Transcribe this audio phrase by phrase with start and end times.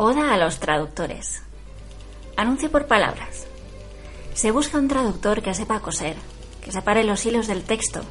[0.00, 1.42] Oda a los traductores.
[2.36, 3.48] Anuncio por palabras.
[4.32, 6.14] Se busca un traductor que sepa coser,
[6.62, 8.02] que separe los hilos del texto,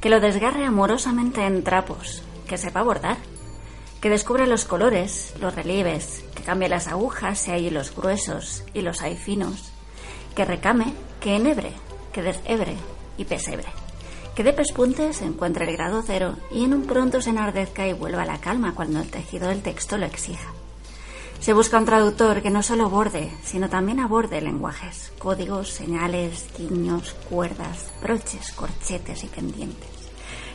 [0.00, 3.18] que lo desgarre amorosamente en trapos, que sepa bordar,
[4.00, 8.80] que descubra los colores, los relieves, que cambie las agujas si hay hilos gruesos y
[8.80, 9.70] los hay finos,
[10.34, 11.70] que recame, que enhebre,
[12.12, 12.74] que deshebre
[13.16, 13.68] y pesebre,
[14.34, 18.22] que de pespuntes encuentre el grado cero y en un pronto se enardezca y vuelva
[18.22, 20.57] a la calma cuando el tejido del texto lo exija.
[21.40, 27.14] Se busca un traductor que no solo borde, sino también aborde lenguajes, códigos, señales, guiños,
[27.30, 29.88] cuerdas, broches, corchetes y pendientes.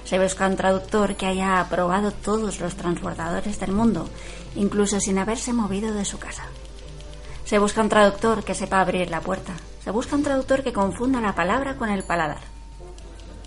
[0.04, 4.10] Se busca un traductor que haya probado todos los transbordadores del mundo,
[4.56, 6.44] incluso sin haberse movido de su casa.
[7.46, 9.54] Se busca un traductor que sepa abrir la puerta.
[9.84, 12.42] Se busca un traductor que confunda la palabra con el paladar.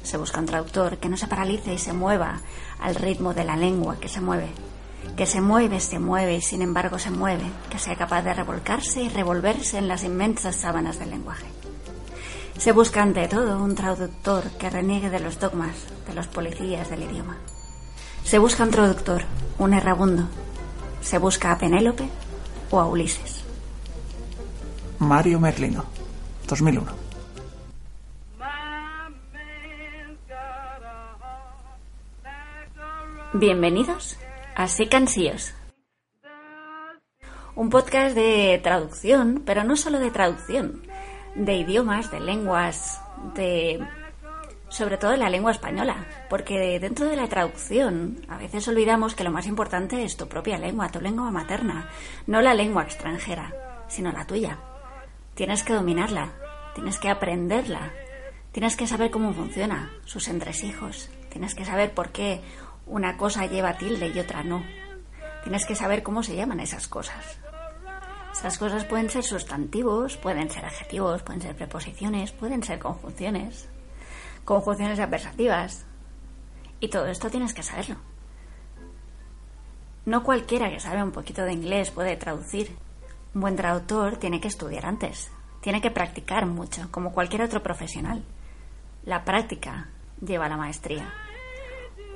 [0.02, 2.40] Se busca un traductor que no se paralice y se mueva
[2.80, 4.48] al ritmo de la lengua que se mueve.
[5.14, 7.44] Que se mueve, se mueve y sin embargo se mueve.
[7.70, 11.46] Que sea capaz de revolcarse y revolverse en las inmensas sábanas del lenguaje.
[12.58, 17.02] Se busca ante todo un traductor que reniegue de los dogmas de los policías del
[17.02, 17.36] idioma.
[18.24, 19.22] Se busca un traductor,
[19.58, 20.24] un errabundo.
[21.00, 22.08] Se busca a Penélope
[22.70, 23.44] o a Ulises.
[24.98, 25.84] Mario Merlino,
[26.48, 27.06] 2001.
[33.34, 34.16] Bienvenidos
[34.56, 35.52] a Sicansíos.
[37.54, 40.82] Un podcast de traducción, pero no solo de traducción,
[41.34, 43.02] de idiomas, de lenguas,
[43.34, 43.86] de
[44.70, 49.24] sobre todo de la lengua española, porque dentro de la traducción a veces olvidamos que
[49.24, 51.90] lo más importante es tu propia lengua, tu lengua materna,
[52.26, 53.52] no la lengua extranjera,
[53.88, 54.58] sino la tuya.
[55.34, 56.32] Tienes que dominarla,
[56.74, 57.92] tienes que aprenderla,
[58.52, 62.40] tienes que saber cómo funciona, sus entresijos, tienes que saber por qué
[62.86, 64.64] una cosa lleva tilde y otra no.
[65.42, 67.38] Tienes que saber cómo se llaman esas cosas.
[68.32, 73.68] Esas cosas pueden ser sustantivos, pueden ser adjetivos, pueden ser preposiciones, pueden ser conjunciones,
[74.44, 75.86] conjunciones adversativas.
[76.80, 77.96] Y todo esto tienes que saberlo.
[80.04, 82.76] No cualquiera que sabe un poquito de inglés puede traducir.
[83.34, 88.22] Un buen traductor tiene que estudiar antes, tiene que practicar mucho, como cualquier otro profesional.
[89.04, 89.88] La práctica
[90.20, 91.12] lleva a la maestría.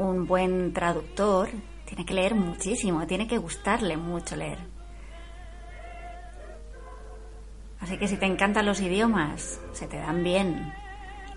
[0.01, 1.51] Un buen traductor
[1.85, 4.57] tiene que leer muchísimo, tiene que gustarle mucho leer.
[7.81, 10.73] Así que si te encantan los idiomas, se te dan bien,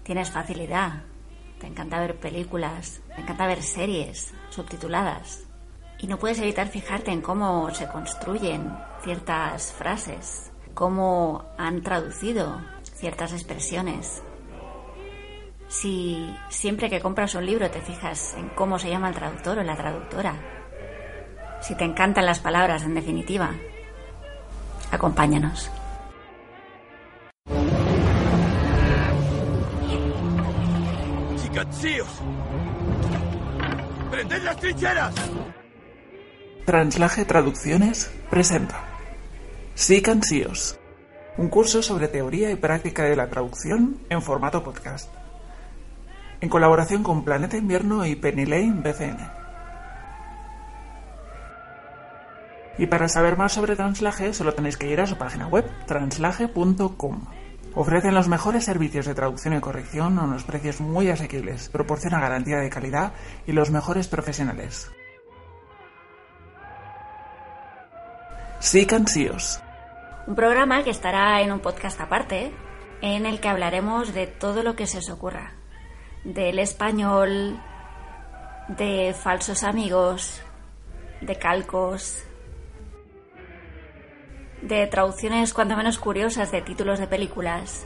[0.03, 1.03] tienes facilidad,
[1.59, 5.43] te encanta ver películas, te encanta ver series subtituladas
[5.99, 12.61] y no puedes evitar fijarte en cómo se construyen ciertas frases, cómo han traducido
[12.95, 14.23] ciertas expresiones.
[15.73, 16.15] Si
[16.49, 19.75] siempre que compras un libro te fijas en cómo se llama el traductor o la
[19.75, 20.35] traductora,
[21.61, 23.55] si te encantan las palabras en definitiva,
[24.91, 25.71] acompáñanos.
[34.11, 35.15] ¡Prended las trincheras!
[36.65, 38.79] Translaje Traducciones presenta
[39.73, 40.79] Sicansíos,
[41.37, 45.22] un curso sobre teoría y práctica de la traducción en formato podcast,
[46.43, 49.17] en colaboración con Planeta Invierno y Penny Lane BCN.
[52.77, 57.21] Y para saber más sobre Translaje solo tenéis que ir a su página web, translaje.com.
[57.75, 62.57] Ofrecen los mejores servicios de traducción y corrección a unos precios muy asequibles, proporciona garantía
[62.57, 63.13] de calidad
[63.47, 64.91] y los mejores profesionales.
[68.59, 69.61] Sicansíos.
[70.27, 72.51] Un programa que estará en un podcast aparte,
[73.01, 75.62] en el que hablaremos de todo lo que se os ocurra.
[76.23, 77.59] Del español,
[78.69, 80.41] de falsos amigos,
[81.19, 82.23] de calcos,
[84.61, 87.85] de traducciones cuanto menos curiosas de títulos de películas,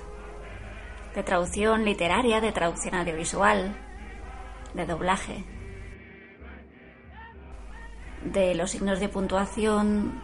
[1.16, 3.76] de traducción literaria, de traducción audiovisual,
[4.76, 5.44] de doblaje,
[8.24, 10.22] de los signos de puntuación,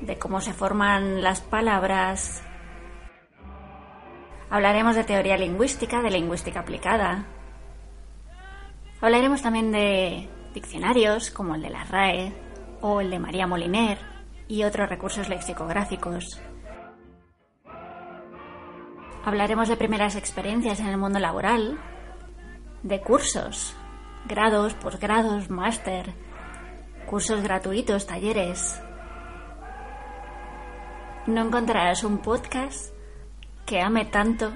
[0.00, 2.44] de cómo se forman las palabras.
[4.50, 7.26] Hablaremos de teoría lingüística, de lingüística aplicada.
[9.00, 12.34] Hablaremos también de diccionarios como el de la RAE
[12.82, 13.98] o el de María Moliner
[14.46, 16.40] y otros recursos lexicográficos.
[19.24, 21.78] Hablaremos de primeras experiencias en el mundo laboral,
[22.82, 23.74] de cursos,
[24.26, 26.12] grados, posgrados, máster,
[27.06, 28.82] cursos gratuitos, talleres.
[31.26, 32.94] No encontrarás un podcast
[33.64, 34.52] que ame tanto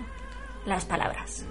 [0.67, 1.47] las palabras.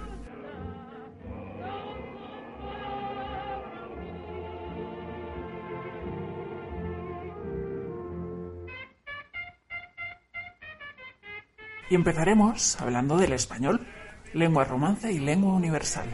[11.90, 13.86] Y empezaremos hablando del español,
[14.32, 16.08] lengua romance y lengua universal.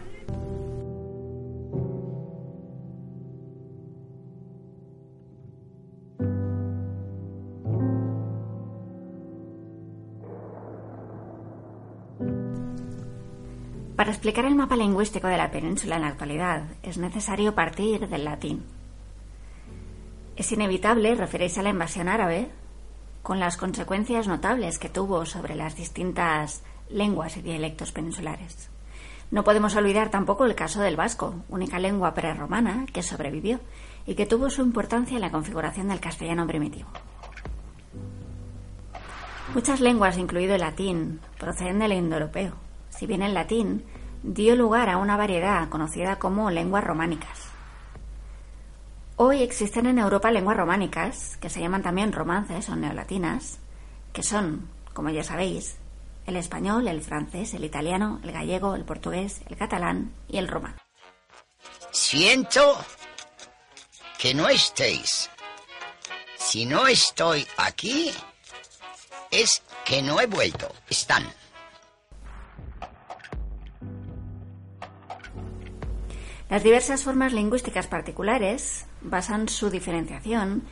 [14.01, 18.25] Para explicar el mapa lingüístico de la península en la actualidad es necesario partir del
[18.25, 18.65] latín.
[20.37, 22.49] Es inevitable referirse a la invasión árabe
[23.23, 28.71] con las consecuencias notables que tuvo sobre las distintas lenguas y dialectos peninsulares.
[29.31, 33.61] No podemos olvidar tampoco el caso del vasco, única lengua prerromana que sobrevivió
[34.07, 36.89] y que tuvo su importancia en la configuración del castellano primitivo.
[39.55, 42.55] Muchas lenguas, incluido el latín, proceden del indoeuropeo,
[42.89, 43.85] si bien el latín
[44.23, 47.50] dio lugar a una variedad conocida como lenguas románicas.
[49.23, 53.59] Hoy existen en Europa lenguas románicas, que se llaman también romances o neolatinas,
[54.15, 55.77] que son, como ya sabéis,
[56.25, 60.77] el español, el francés, el italiano, el gallego, el portugués, el catalán y el romano.
[61.91, 62.83] Siento
[64.19, 65.29] que no estéis.
[66.39, 68.11] Si no estoy aquí,
[69.31, 70.73] es que no he vuelto.
[70.89, 71.31] Están.
[76.51, 80.63] Las diversas formas lingüísticas particulares basan su diferenciación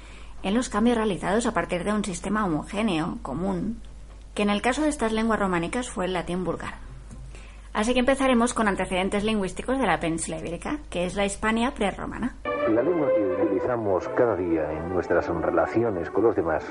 [0.42, 3.80] en los cambios realizados a partir de un sistema homogéneo, común,
[4.34, 6.74] que en el caso de estas lenguas románicas fue el latín vulgar.
[7.72, 12.34] Así que empezaremos con antecedentes lingüísticos de la península ibérica, que es la Hispania prerromana.
[12.68, 16.64] La lengua que utilizamos cada día en nuestras relaciones con los demás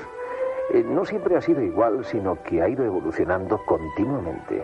[0.74, 4.62] eh, no siempre ha sido igual, sino que ha ido evolucionando continuamente.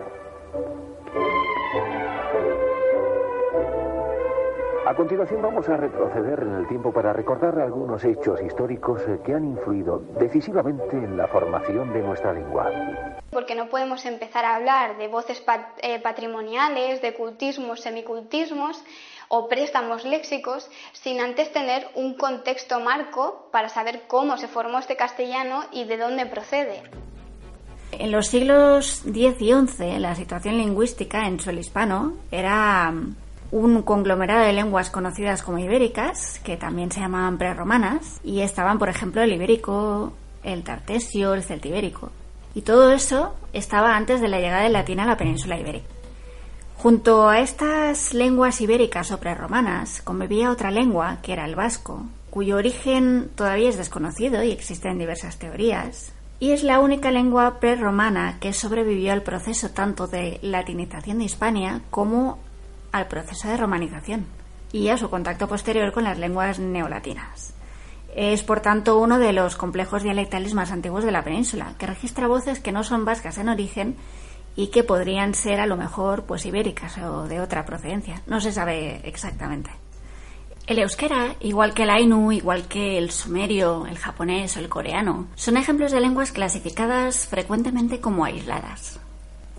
[4.87, 9.33] A continuación vamos a retroceder en el tiempo para recordar algunos hechos históricos eh, que
[9.33, 12.71] han influido decisivamente en la formación de nuestra lengua.
[13.31, 15.43] Porque no podemos empezar a hablar de voces
[15.81, 18.85] eh, patrimoniales, de cultismos, semicultismos
[19.29, 24.97] o préstamos léxicos sin antes tener un contexto marco para saber cómo se formó este
[24.97, 26.83] castellano y de dónde procede.
[27.91, 32.93] En los siglos X y XI la situación lingüística en suelo hispano era
[33.55, 38.89] un conglomerado de lenguas conocidas como ibéricas, que también se llamaban prerromanas, y estaban, por
[38.89, 40.13] ejemplo, el ibérico,
[40.43, 42.11] el tartesio, el celtibérico.
[42.57, 45.87] Y todo eso estaba antes de la llegada del latín a la península ibérica.
[46.77, 52.57] Junto a estas lenguas ibéricas o prerromanas convivía otra lengua, que era el vasco, cuyo
[52.57, 58.53] origen todavía es desconocido y existen diversas teorías, y es la única lengua prerromana que
[58.53, 62.39] sobrevivió al proceso tanto de latinización de Hispania como
[62.95, 64.25] al proceso de romanización
[64.71, 67.53] y a su contacto posterior con las lenguas neolatinas.
[68.15, 72.29] Es, por tanto, uno de los complejos dialectales más antiguos de la península, que registra
[72.29, 73.97] voces que no son vascas en origen
[74.55, 78.23] y que podrían ser a lo mejor pues ibéricas o de otra procedencia.
[78.29, 79.71] No se sabe exactamente.
[80.69, 85.27] El euskera, igual que el ainu, igual que el sumerio, el japonés o el coreano,
[85.35, 89.01] son ejemplos de lenguas clasificadas frecuentemente como aisladas.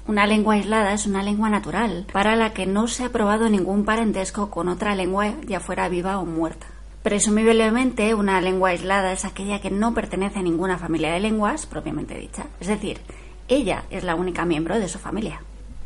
[0.08, 3.86] Una lengua aislada es una lengua natural, para la que no se ha probado ningún
[3.86, 6.68] parentesco con otra lengua, ya fuera viva o muerta.
[7.02, 12.20] Presumiblemente, una lengua aislada es aquella que no pertenece a ninguna familia de lenguas propiamente
[12.20, 13.00] dicha, es decir,
[13.48, 15.42] ella es la única miembro de su familia.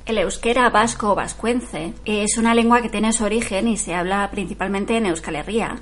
[0.06, 4.30] El euskera vasco o vascuence es una lengua que tiene su origen y se habla
[4.32, 5.80] principalmente en Euskal Herria.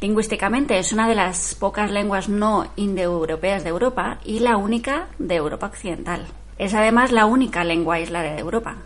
[0.00, 5.34] Lingüísticamente es una de las pocas lenguas no indoeuropeas de Europa y la única de
[5.34, 6.26] Europa Occidental.
[6.58, 8.76] Es además la única lengua aislada de Europa.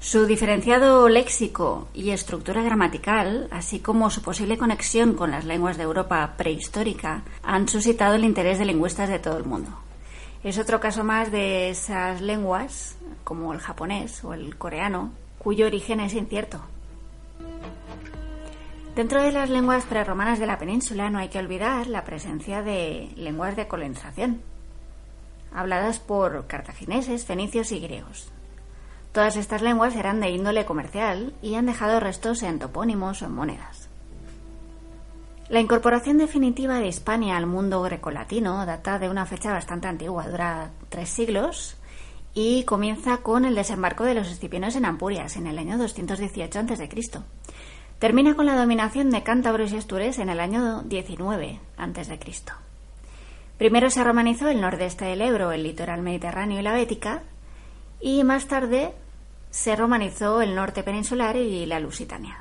[0.00, 5.84] Su diferenciado léxico y estructura gramatical, así como su posible conexión con las lenguas de
[5.84, 9.70] Europa prehistórica, han suscitado el interés de lingüistas de todo el mundo.
[10.42, 16.00] Es otro caso más de esas lenguas, como el japonés o el coreano, cuyo origen
[16.00, 16.60] es incierto.
[18.96, 23.10] Dentro de las lenguas prerromanas de la península no hay que olvidar la presencia de
[23.16, 24.42] lenguas de colonización,
[25.54, 28.30] habladas por cartagineses, fenicios y griegos.
[29.12, 33.32] Todas estas lenguas eran de índole comercial y han dejado restos en topónimos o en
[33.32, 33.88] monedas.
[35.48, 40.70] La incorporación definitiva de Hispania al mundo grecolatino data de una fecha bastante antigua, dura
[40.88, 41.76] tres siglos
[42.32, 46.88] y comienza con el desembarco de los escipiones en Ampurias en el año 218 a.C.
[47.98, 52.63] Termina con la dominación de cántabros y astures en el año 19 a.C.
[53.64, 57.22] Primero se romanizó el nordeste del Ebro, el litoral mediterráneo y la Bética,
[57.98, 58.92] y más tarde
[59.50, 62.40] se romanizó el norte peninsular y la Lusitania.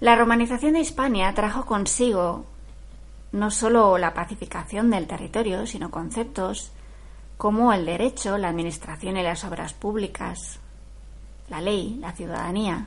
[0.00, 2.46] La romanización de Hispania trajo consigo
[3.32, 6.72] no solo la pacificación del territorio, sino conceptos
[7.36, 10.58] como el derecho, la administración y las obras públicas,
[11.50, 12.86] la ley, la ciudadanía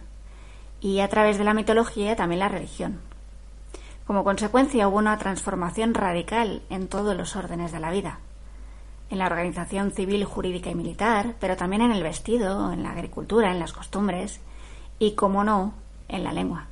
[0.79, 3.10] y a través de la mitología también la religión.
[4.11, 8.19] Como consecuencia hubo una transformación radical en todos los órdenes de la vida,
[9.09, 13.53] en la organización civil, jurídica y militar, pero también en el vestido, en la agricultura,
[13.53, 14.41] en las costumbres
[14.99, 15.75] y, como no,
[16.09, 16.67] en la lengua.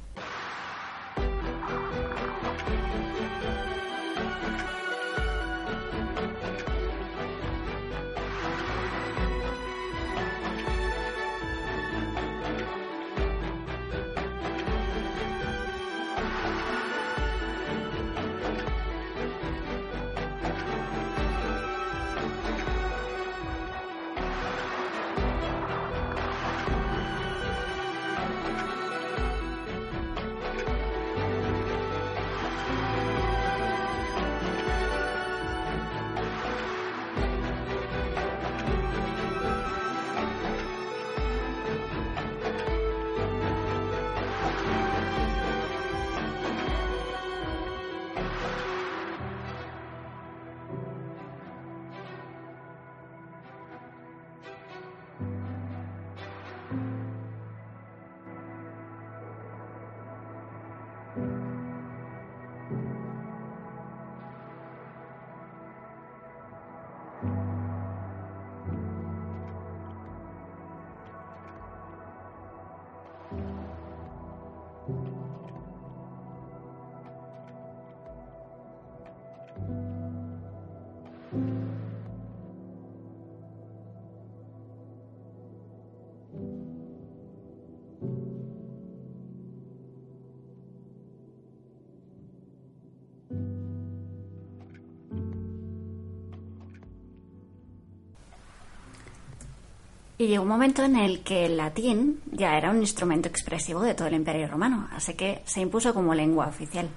[100.19, 103.95] Y llegó un momento en el que el latín ya era un instrumento expresivo de
[103.95, 106.89] todo el Imperio Romano, así que se impuso como lengua oficial.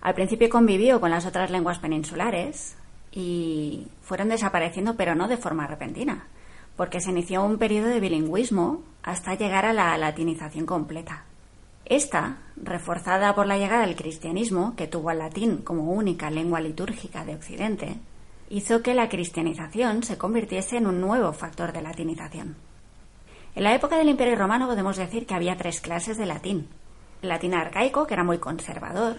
[0.00, 2.76] Al principio convivió con las otras lenguas peninsulares
[3.12, 6.26] y fueron desapareciendo, pero no de forma repentina,
[6.74, 11.26] porque se inició un periodo de bilingüismo hasta llegar a la latinización completa.
[11.84, 17.24] Esta, reforzada por la llegada del cristianismo, que tuvo al latín como única lengua litúrgica
[17.24, 18.00] de Occidente,
[18.50, 22.56] hizo que la cristianización se convirtiese en un nuevo factor de latinización.
[23.54, 26.68] En la época del Imperio Romano podemos decir que había tres clases de latín.
[27.22, 29.18] El latín arcaico, que era muy conservador,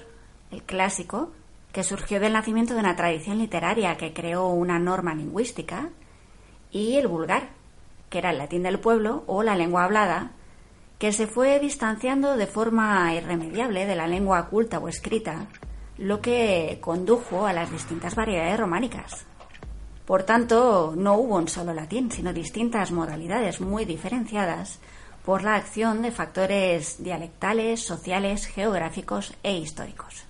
[0.52, 1.32] el clásico,
[1.72, 5.90] que surgió del nacimiento de una tradición literaria que creó una norma lingüística,
[6.70, 7.50] y el vulgar,
[8.10, 10.32] que era el latín del pueblo o la lengua hablada,
[11.00, 15.48] que se fue distanciando de forma irremediable de la lengua culta o escrita
[16.01, 19.25] lo que condujo a las distintas variedades románicas.
[20.05, 24.79] Por tanto, no hubo un solo latín, sino distintas modalidades muy diferenciadas
[25.24, 30.25] por la acción de factores dialectales, sociales, geográficos e históricos.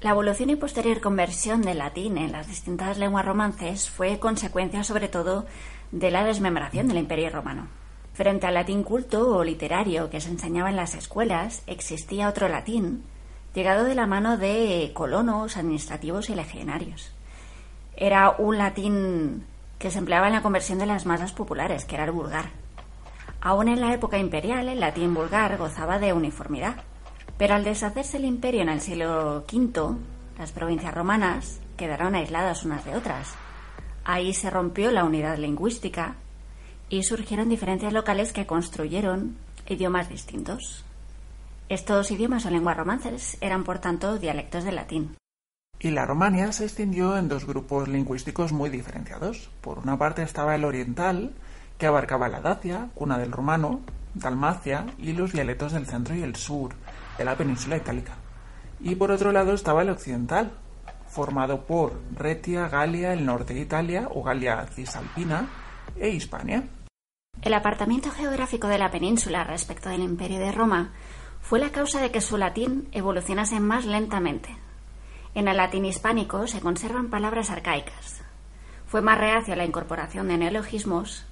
[0.00, 5.08] La evolución y posterior conversión del latín en las distintas lenguas romances fue consecuencia sobre
[5.08, 5.44] todo
[5.92, 7.68] de la desmembración del Imperio romano.
[8.14, 13.04] Frente al latín culto o literario que se enseñaba en las escuelas, existía otro latín,
[13.52, 17.12] llegado de la mano de colonos, administrativos y legionarios.
[17.94, 19.44] Era un latín
[19.78, 22.46] que se empleaba en la conversión de las masas populares, que era el vulgar.
[23.42, 26.76] Aún en la época imperial, el latín vulgar gozaba de uniformidad.
[27.38, 29.96] Pero al deshacerse el imperio en el siglo V,
[30.38, 33.34] las provincias romanas quedaron aisladas unas de otras.
[34.04, 36.16] Ahí se rompió la unidad lingüística
[36.88, 40.84] y surgieron diferencias locales que construyeron idiomas distintos.
[41.68, 45.16] Estos idiomas o lenguas romances eran, por tanto, dialectos del latín.
[45.78, 49.50] Y la Romania se extendió en dos grupos lingüísticos muy diferenciados.
[49.60, 51.32] Por una parte estaba el oriental,
[51.78, 53.80] que abarcaba la Dacia, cuna del romano,
[54.12, 56.74] Dalmacia y los dialectos del centro y el sur,
[57.20, 58.14] de la península itálica.
[58.80, 60.52] Y por otro lado estaba el occidental,
[61.06, 65.46] formado por Retia, Galia, el norte de Italia o Galia cisalpina
[65.96, 66.64] e Hispania.
[67.42, 70.92] El apartamiento geográfico de la península respecto del imperio de Roma
[71.42, 74.56] fue la causa de que su latín evolucionase más lentamente.
[75.34, 78.22] En el latín hispánico se conservan palabras arcaicas.
[78.86, 81.26] Fue más reacio a la incorporación de neologismos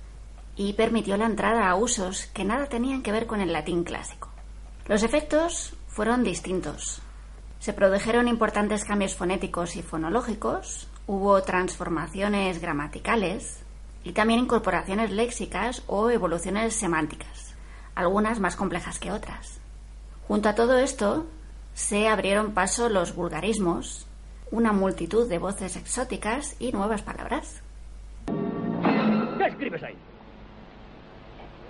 [0.55, 4.29] y permitió la entrada a usos que nada tenían que ver con el latín clásico.
[4.87, 7.03] Los efectos fueron distintos.
[7.59, 13.65] Se produjeron importantes cambios fonéticos y fonológicos, hubo transformaciones gramaticales
[14.05, 17.57] y también incorporaciones léxicas o evoluciones semánticas,
[17.97, 19.59] algunas más complejas que otras.
[20.29, 21.27] Junto a todo esto,
[21.75, 24.07] se abrieron paso los vulgarismos,
[24.53, 27.61] una multitud de voces exóticas y nuevas palabras.
[29.37, 29.97] ¿Qué escribes ahí?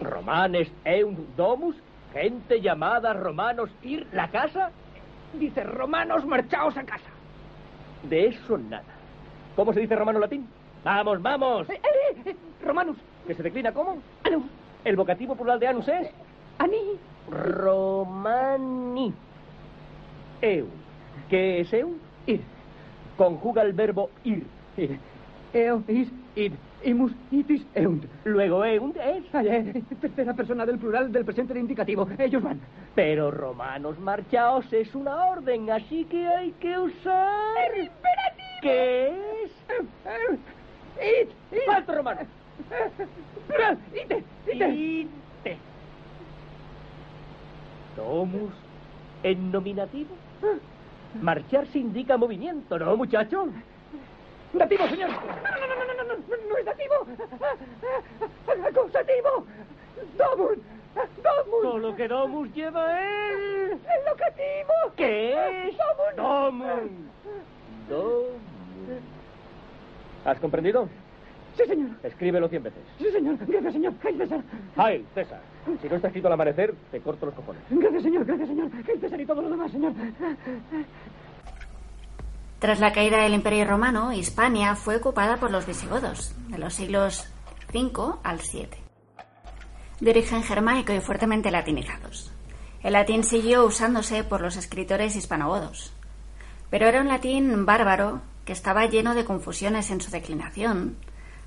[0.02, 1.76] Romanes eunt domus,
[2.12, 4.70] gente llamada romanos ir la casa.
[5.34, 7.10] Dice romanos marchaos a casa.
[8.02, 8.84] De eso nada.
[9.56, 10.48] ¿Cómo se dice romano latín?
[10.84, 11.68] Vamos, vamos.
[11.68, 11.80] Eh,
[12.24, 12.96] eh, romanus.
[13.26, 13.98] ¿Que se declina cómo?
[14.24, 14.44] Anus.
[14.84, 16.08] ¿El vocativo plural de anus es?
[16.58, 16.98] Ani.
[17.30, 19.12] Romani.
[20.40, 20.68] Eu.
[21.28, 21.96] ¿Qué es eu?
[22.26, 22.40] Ir.
[23.16, 24.46] Conjuga el verbo ir.
[24.76, 24.98] Ir.
[25.52, 26.52] Eo, is, id.
[26.84, 28.04] Imus, itis, eunt.
[28.24, 29.34] Luego eunt es.
[29.34, 32.08] Ayer, tercera persona del plural del presente del indicativo.
[32.18, 32.60] Ellos van.
[32.94, 37.72] Pero romanos marchaos es una orden, así que hay que usar.
[37.74, 38.48] ¡El imperativo!
[38.62, 39.08] ¿Qué
[39.44, 39.52] es?
[40.98, 41.58] Id, id.
[41.66, 42.20] Falto romano.
[43.46, 44.68] Plural, ite, ite.
[44.70, 45.56] Ite.
[47.96, 48.52] Domus
[49.22, 50.10] en nominativo.
[51.20, 53.48] Marchar se indica movimiento, ¿no, muchacho?
[54.52, 55.10] Dativo, señor.
[55.10, 56.94] No, no, no, no, no, no, no, no es dativo.
[58.66, 59.46] Acusativo.
[60.16, 60.58] Domus.
[61.22, 61.62] Domus.
[61.62, 63.72] Solo que Domus lleva el...
[63.72, 64.72] El locativo.
[64.96, 65.76] ¿Qué es?
[66.16, 66.16] Domus.
[66.16, 66.90] Domus.
[67.88, 69.02] Domus.
[70.24, 70.88] ¿Has comprendido?
[71.56, 71.90] Sí, señor.
[72.02, 72.80] Escríbelo cien veces.
[72.98, 73.36] Sí, señor.
[73.40, 73.92] Gracias, señor.
[74.04, 74.40] Heil César.
[74.76, 75.40] Ay, César.
[75.82, 77.62] Si no está escrito al amanecer, te corto los cojones.
[77.68, 78.24] Gracias, señor.
[78.24, 78.70] Gracias, señor.
[78.86, 79.92] Heil César y todo lo demás, señor.
[82.58, 87.28] Tras la caída del Imperio Romano, Hispania fue ocupada por los visigodos, de los siglos
[87.72, 88.68] V al VII.
[90.00, 92.32] De origen germánico y fuertemente latinizados.
[92.82, 95.92] El latín siguió usándose por los escritores hispanogodos,
[96.68, 100.96] pero era un latín bárbaro que estaba lleno de confusiones en su declinación,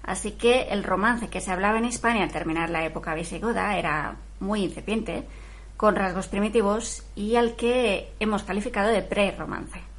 [0.03, 4.15] así que el romance que se hablaba en Hispania al terminar la época visigoda era
[4.39, 5.27] muy incipiente,
[5.75, 9.90] con rasgos primitivos y al que hemos calificado de pre-romance.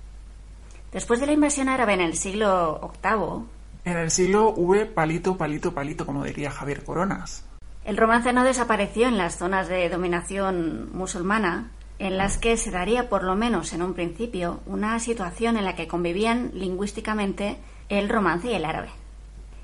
[0.93, 3.47] Después de la invasión árabe en el siglo VIII,
[3.85, 7.45] En el siglo V, palito, palito, palito, como diría Javier Coronas.
[7.85, 13.09] el romance no desapareció en las zonas de dominación musulmana, en las que se daría,
[13.09, 17.57] por lo menos en un principio, una situación en la que convivían lingüísticamente
[17.89, 18.91] el romance y el árabe.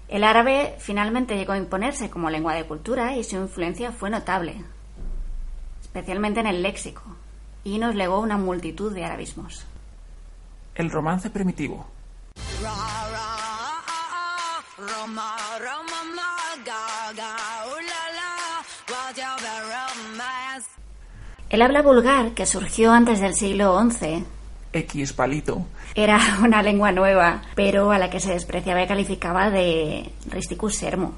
[0.08, 4.64] El árabe finalmente llegó a imponerse como lengua de cultura y su influencia fue notable,
[5.82, 7.02] especialmente en el léxico,
[7.64, 9.66] y nos legó una multitud de arabismos.
[10.78, 11.84] El romance primitivo.
[21.50, 24.24] El habla vulgar, que surgió antes del siglo XI,
[24.72, 25.66] X palito.
[25.96, 31.14] era una lengua nueva, pero a la que se despreciaba y calificaba de risticus sermo.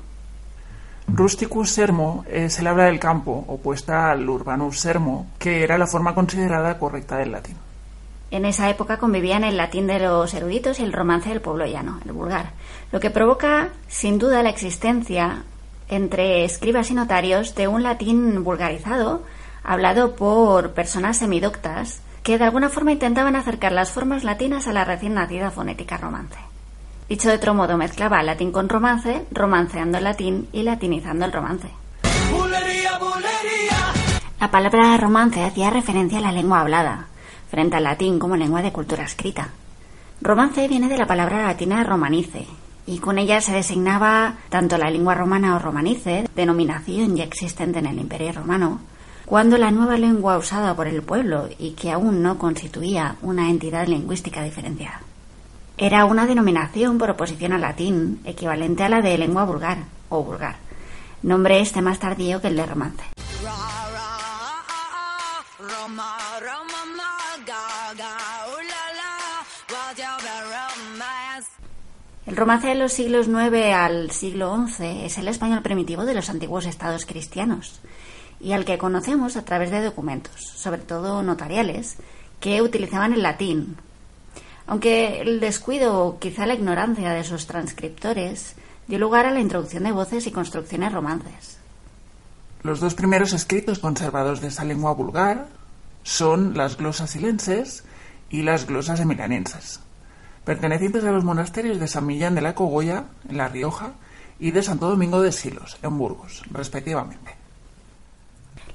[1.06, 6.14] Rusticus sermo es el habla del campo, opuesta al urbanus sermo, que era la forma
[6.14, 7.56] considerada correcta del latín.
[8.30, 12.00] En esa época convivían el latín de los eruditos y el romance del pueblo llano,
[12.04, 12.52] el vulgar,
[12.92, 15.42] lo que provoca sin duda la existencia
[15.88, 19.22] entre escribas y notarios de un latín vulgarizado
[19.64, 24.84] hablado por personas semidoctas que de alguna forma intentaban acercar las formas latinas a la
[24.84, 26.38] recién nacida fonética romance.
[27.08, 31.68] Dicho de otro modo, mezclaba latín con romance, romanceando el latín y latinizando el romance.
[34.38, 37.08] La palabra romance hacía referencia a la lengua hablada,
[37.50, 39.50] frente al latín como lengua de cultura escrita.
[40.20, 42.46] Romance viene de la palabra latina romanice,
[42.86, 47.86] y con ella se designaba tanto la lengua romana o romanice, denominación ya existente en
[47.86, 48.80] el Imperio Romano,
[49.26, 53.86] cuando la nueva lengua usada por el pueblo y que aún no constituía una entidad
[53.86, 55.02] lingüística diferenciada.
[55.78, 60.56] Era una denominación por oposición al latín, equivalente a la de lengua vulgar o vulgar,
[61.22, 63.04] nombre este más tardío que el de romance.
[72.30, 76.30] El romance de los siglos IX al siglo XI es el español primitivo de los
[76.30, 77.80] antiguos estados cristianos
[78.38, 81.96] y al que conocemos a través de documentos, sobre todo notariales,
[82.38, 83.78] que utilizaban el latín.
[84.68, 88.54] Aunque el descuido o quizá la ignorancia de sus transcriptores
[88.86, 91.58] dio lugar a la introducción de voces y construcciones romances.
[92.62, 95.48] Los dos primeros escritos conservados de esa lengua vulgar
[96.04, 97.82] son las glosas silenses
[98.30, 99.80] y las glosas emilanenses,
[100.44, 103.92] pertenecientes a los monasterios de San Millán de la Cogolla, en La Rioja,
[104.38, 107.36] y de Santo Domingo de Silos, en Burgos, respectivamente.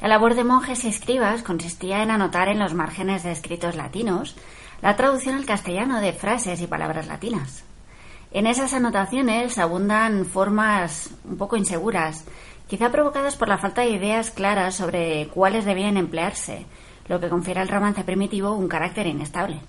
[0.01, 4.36] La labor de monjes y escribas consistía en anotar en los márgenes de escritos latinos
[4.82, 7.63] la traducción al castellano de frases y palabras latinas.
[8.32, 12.25] En esas anotaciones abundan formas un poco inseguras,
[12.67, 16.65] quizá provocadas por la falta de ideas claras sobre cuáles debían emplearse,
[17.08, 19.62] lo que confiere al romance primitivo un carácter inestable.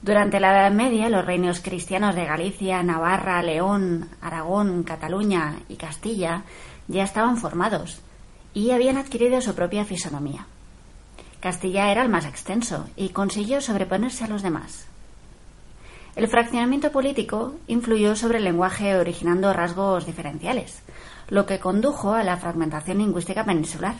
[0.00, 6.44] Durante la Edad Media, los reinos cristianos de Galicia, Navarra, León, Aragón, Cataluña y Castilla
[6.86, 8.00] ya estaban formados
[8.54, 10.46] y habían adquirido su propia fisonomía.
[11.40, 14.86] Castilla era el más extenso y consiguió sobreponerse a los demás.
[16.16, 20.82] El fraccionamiento político influyó sobre el lenguaje originando rasgos diferenciales,
[21.28, 23.94] lo que condujo a la fragmentación lingüística peninsular.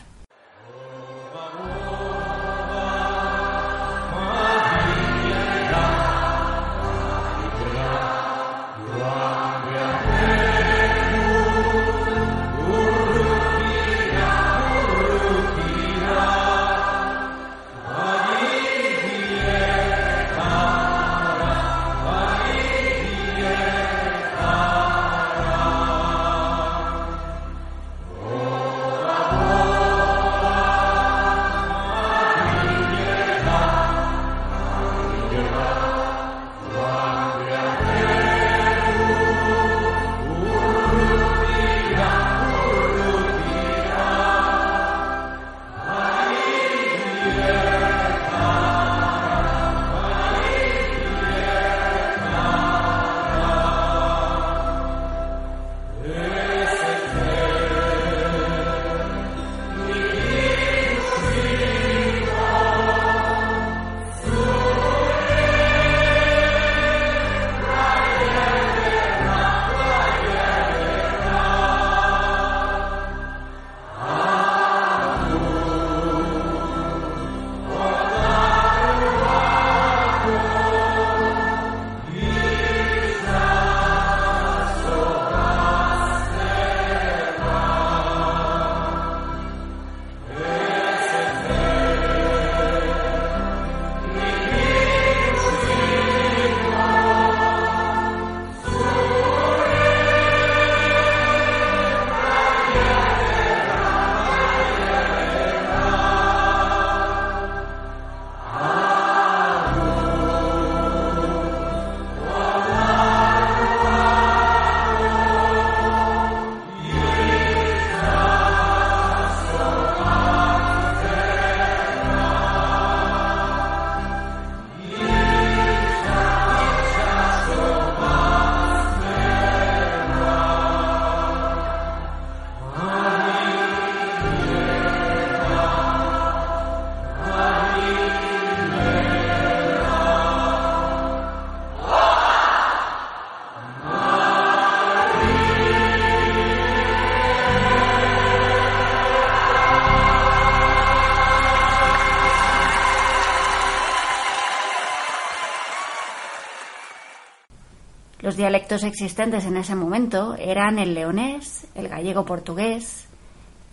[158.39, 163.05] Dialectos existentes en ese momento eran el leonés, el gallego-portugués,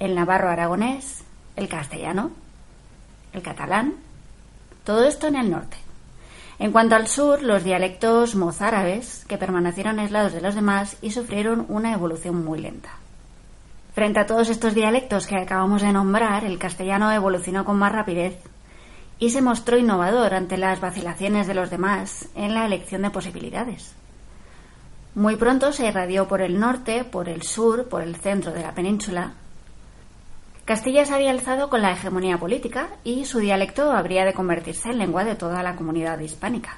[0.00, 1.22] el navarro-aragonés,
[1.54, 2.32] el castellano,
[3.32, 3.94] el catalán,
[4.82, 5.76] todo esto en el norte.
[6.58, 11.66] En cuanto al sur, los dialectos mozárabes, que permanecieron aislados de los demás y sufrieron
[11.68, 12.90] una evolución muy lenta.
[13.94, 18.36] Frente a todos estos dialectos que acabamos de nombrar, el castellano evolucionó con más rapidez
[19.20, 23.94] y se mostró innovador ante las vacilaciones de los demás en la elección de posibilidades.
[25.16, 28.74] Muy pronto se irradió por el norte, por el sur, por el centro de la
[28.74, 29.32] península.
[30.66, 34.98] Castilla se había alzado con la hegemonía política y su dialecto habría de convertirse en
[34.98, 36.76] lengua de toda la comunidad hispánica.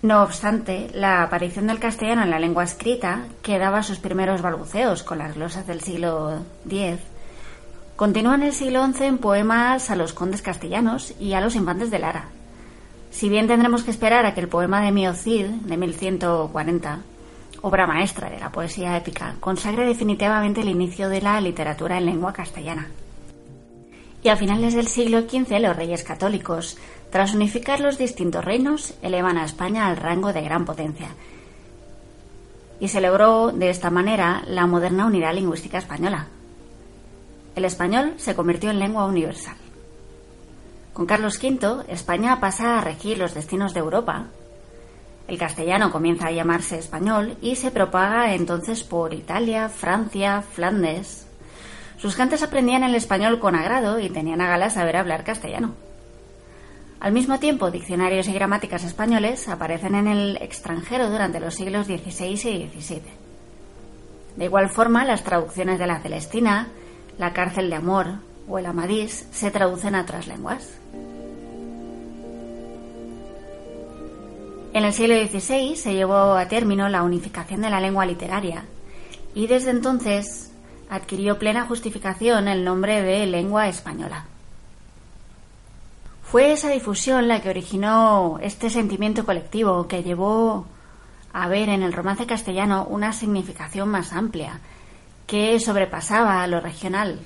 [0.00, 5.02] No obstante, la aparición del castellano en la lengua escrita, que daba sus primeros balbuceos
[5.02, 6.98] con las glosas del siglo X,
[7.94, 11.90] continúa en el siglo XI en poemas a los condes castellanos y a los infantes
[11.90, 12.28] de Lara.
[13.10, 17.00] Si bien tendremos que esperar a que el poema de Mio Cid, de 1140,
[17.66, 22.34] obra maestra de la poesía épica, consagra definitivamente el inicio de la literatura en lengua
[22.34, 22.90] castellana.
[24.22, 26.76] Y a finales del siglo XV los reyes católicos,
[27.10, 31.08] tras unificar los distintos reinos, elevan a España al rango de gran potencia.
[32.80, 36.26] Y se logró de esta manera la moderna unidad lingüística española.
[37.56, 39.56] El español se convirtió en lengua universal.
[40.92, 44.26] Con Carlos V, España pasa a regir los destinos de Europa
[45.26, 51.26] el castellano comienza a llamarse español y se propaga entonces por Italia, Francia, Flandes.
[51.96, 55.74] Sus gentes aprendían el español con agrado y tenían a gala saber hablar castellano.
[57.00, 62.32] Al mismo tiempo, diccionarios y gramáticas españoles aparecen en el extranjero durante los siglos XVI
[62.32, 63.02] y XVII.
[64.36, 66.68] De igual forma, las traducciones de la Celestina,
[67.18, 68.06] la cárcel de amor
[68.48, 70.78] o el Amadís se traducen a otras lenguas.
[74.74, 78.64] En el siglo XVI se llevó a término la unificación de la lengua literaria
[79.32, 80.50] y desde entonces
[80.90, 84.24] adquirió plena justificación el nombre de lengua española.
[86.24, 90.66] Fue esa difusión la que originó este sentimiento colectivo que llevó
[91.32, 94.58] a ver en el romance castellano una significación más amplia,
[95.28, 97.20] que sobrepasaba a lo regional,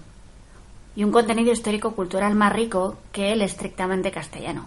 [0.95, 4.67] y un contenido histórico-cultural más rico que el estrictamente castellano.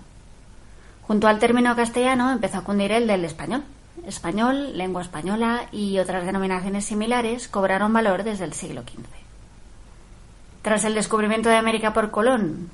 [1.07, 3.63] Junto al término castellano empezó a cundir el del español.
[4.05, 9.05] Español, lengua española y otras denominaciones similares cobraron valor desde el siglo XV.
[10.61, 12.69] Tras el descubrimiento de América por Colón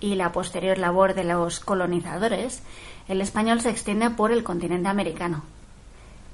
[0.00, 2.62] y la posterior labor de los colonizadores,
[3.08, 5.44] el español se extiende por el continente americano,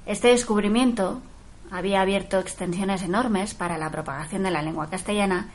[0.05, 1.21] este descubrimiento
[1.71, 5.49] había abierto extensiones enormes para la propagación de la lengua castellana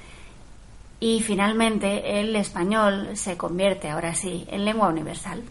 [1.01, 5.43] y finalmente el español se convierte ahora sí en lengua universal.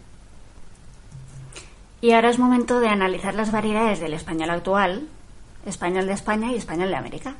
[1.99, 5.07] Y ahora es momento de analizar las variedades del español actual,
[5.65, 7.35] español de España y español de América.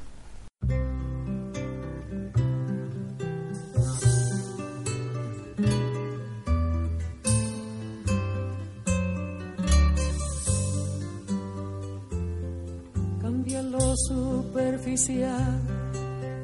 [13.98, 15.60] superficial,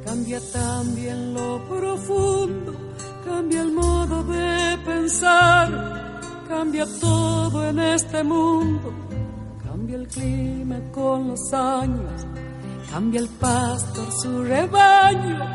[0.05, 2.73] cambia también lo profundo,
[3.25, 6.12] cambia el modo de pensar,
[6.55, 8.93] cambia todo en este mundo,
[9.63, 12.27] cambia el clima con los años,
[12.91, 15.51] cambia el pastor su rebaño,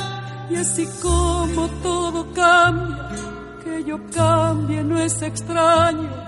[0.51, 3.11] y así como todo cambia,
[3.63, 6.28] que yo cambie no es extraño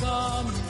[0.00, 0.65] todo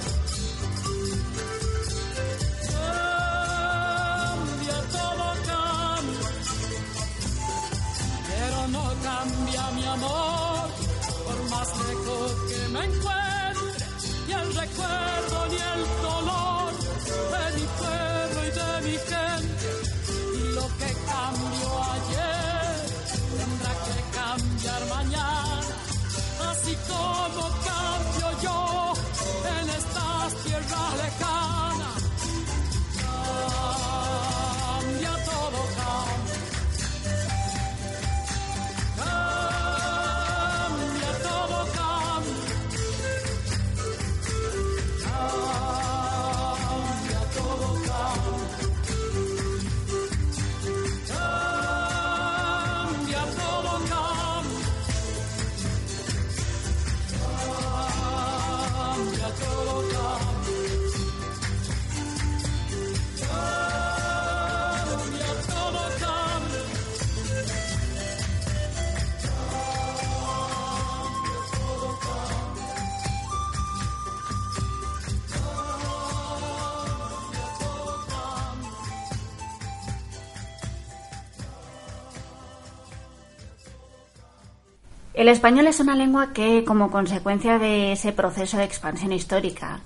[85.26, 89.80] El español es una lengua que, como consecuencia de ese proceso de expansión histórica,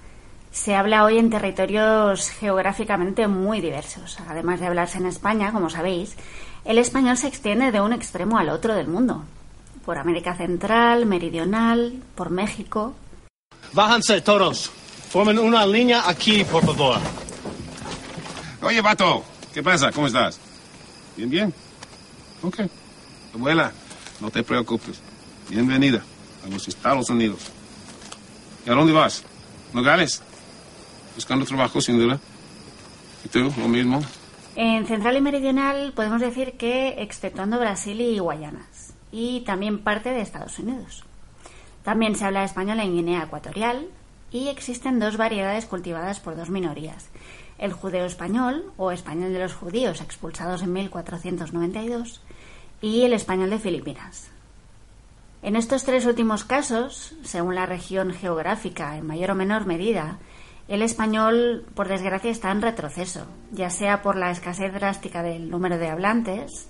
[0.52, 4.18] se habla hoy en territorios geográficamente muy diversos.
[4.28, 6.14] Además de hablarse en España, como sabéis,
[6.66, 9.24] el español se extiende de un extremo al otro del mundo.
[9.86, 12.92] Por América Central, Meridional, por México.
[13.72, 14.70] Bájanse todos.
[15.08, 16.98] Formen una línea aquí, por favor.
[18.60, 19.24] Oye, vato,
[19.54, 19.90] ¿qué pasa?
[19.90, 20.38] ¿Cómo estás?
[21.16, 21.54] Bien, bien.
[22.42, 22.60] Ok.
[23.34, 23.72] Abuela,
[24.20, 25.00] no te preocupes.
[25.50, 26.00] Bienvenida
[26.46, 27.50] a los Estados Unidos.
[28.64, 29.24] ¿Y a dónde vas?
[29.74, 30.22] ¿Nogales?
[31.16, 32.20] Buscando trabajo, sin duda.
[33.24, 34.00] ¿Y tú, lo mismo?
[34.54, 40.20] En Central y Meridional podemos decir que exceptuando Brasil y Guayanas, y también parte de
[40.20, 41.02] Estados Unidos.
[41.82, 43.88] También se habla español en Guinea Ecuatorial
[44.30, 47.08] y existen dos variedades cultivadas por dos minorías.
[47.58, 52.20] El judeo español o español de los judíos expulsados en 1492
[52.80, 54.29] y el español de Filipinas.
[55.42, 60.18] En estos tres últimos casos, según la región geográfica, en mayor o menor medida,
[60.68, 65.78] el español, por desgracia, está en retroceso, ya sea por la escasez drástica del número
[65.78, 66.68] de hablantes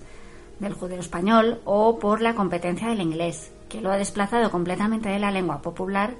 [0.59, 5.19] del judeo español o por la competencia del inglés, que lo ha desplazado completamente de
[5.19, 6.15] la lengua popular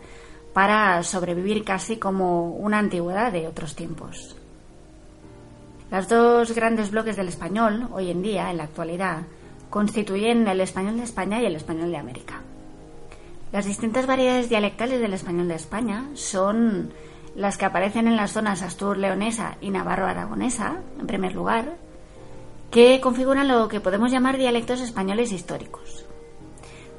[0.54, 4.36] para sobrevivir casi como una antigüedad de otros tiempos.
[5.90, 9.24] Los dos grandes bloques del español, hoy en día, en la actualidad,
[9.72, 12.42] constituyen el español de España y el español de América.
[13.52, 16.94] Las distintas variedades dialectales del español de España son
[17.36, 21.78] las que aparecen en las zonas astur-leonesa y navarro-aragonesa, en primer lugar,
[22.70, 26.06] que configuran lo que podemos llamar dialectos españoles históricos.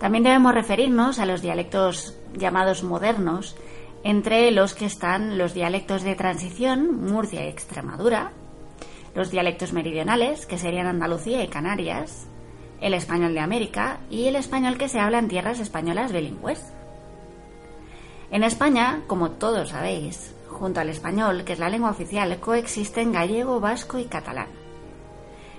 [0.00, 3.54] También debemos referirnos a los dialectos llamados modernos,
[4.02, 8.32] entre los que están los dialectos de transición, Murcia y Extremadura,
[9.14, 12.26] los dialectos meridionales, que serían Andalucía y Canarias,
[12.82, 16.60] el español de América y el español que se habla en tierras españolas bilingües.
[18.30, 23.60] En España, como todos sabéis, junto al español, que es la lengua oficial, coexisten gallego,
[23.60, 24.48] vasco y catalán.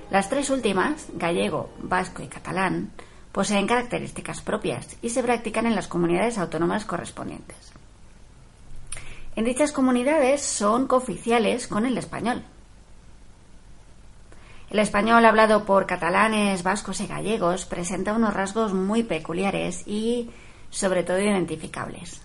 [0.10, 2.92] Las tres últimas, gallego, vasco y catalán,
[3.32, 7.74] poseen características propias y se practican en las comunidades autónomas correspondientes.
[9.36, 12.44] En dichas comunidades son cooficiales con el español.
[14.74, 20.32] El español hablado por catalanes, vascos y gallegos presenta unos rasgos muy peculiares y,
[20.72, 22.24] sobre todo, identificables.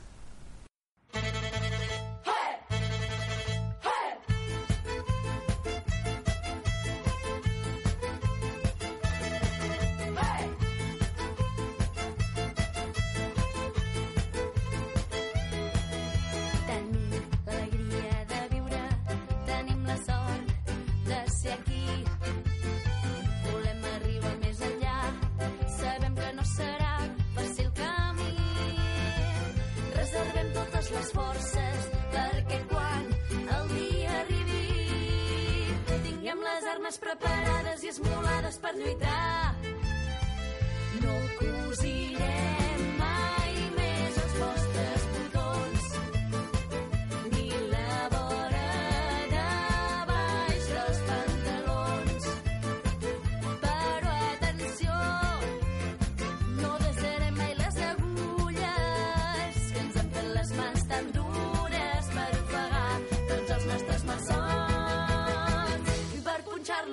[36.69, 39.55] Armes preparades i esmolades per lluitar.
[41.03, 42.38] No cosirem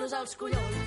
[0.05, 0.84] punxar-los als collons.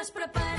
[0.00, 0.49] Tinguem les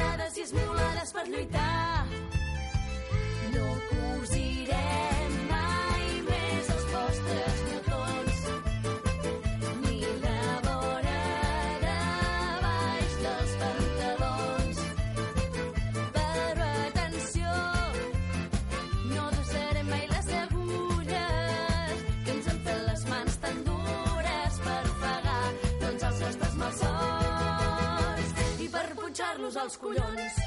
[29.32, 30.41] per punxar-los als collons.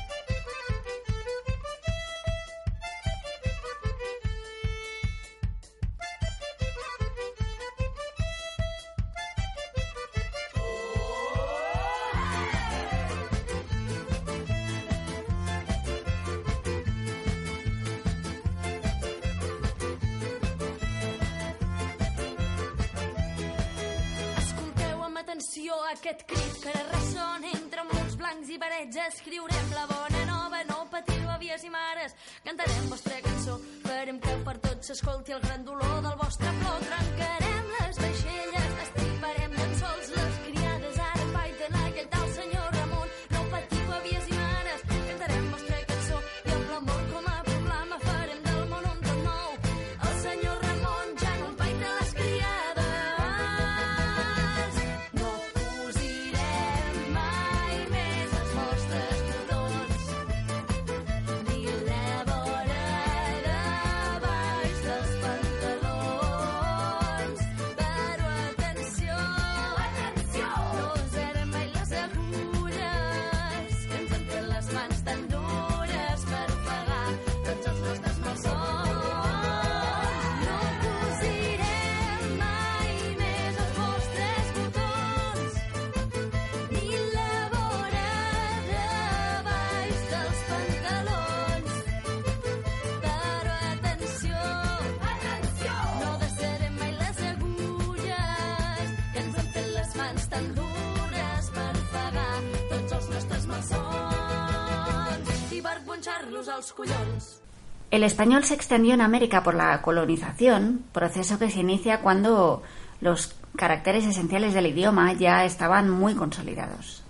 [107.90, 112.62] El español se extendió en América por la colonización, proceso que se inicia cuando
[113.00, 117.02] los caracteres esenciales del idioma ya estaban muy consolidados.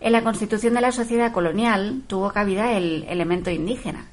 [0.00, 4.06] En la constitución de la sociedad colonial tuvo cabida el elemento indígena,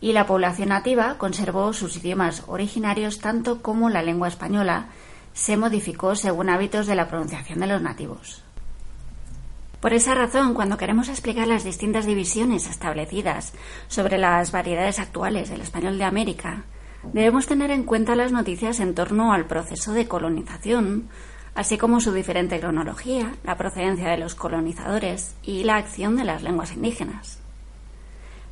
[0.00, 4.86] y la población nativa conservó sus idiomas originarios tanto como la lengua española
[5.34, 8.42] se modificó según hábitos de la pronunciación de los nativos.
[9.80, 13.52] Por esa razón, cuando queremos explicar las distintas divisiones establecidas
[13.86, 16.64] sobre las variedades actuales del español de América,
[17.12, 21.08] debemos tener en cuenta las noticias en torno al proceso de colonización,
[21.54, 26.42] así como su diferente cronología, la procedencia de los colonizadores y la acción de las
[26.42, 27.38] lenguas indígenas.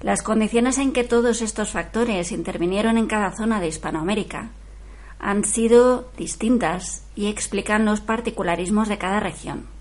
[0.00, 4.50] Las condiciones en que todos estos factores intervinieron en cada zona de Hispanoamérica
[5.18, 9.75] han sido distintas y explican los particularismos de cada región.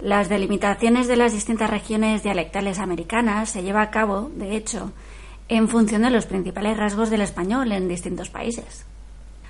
[0.00, 4.92] Las delimitaciones de las distintas regiones dialectales americanas se lleva a cabo, de hecho,
[5.48, 8.84] en función de los principales rasgos del español en distintos países.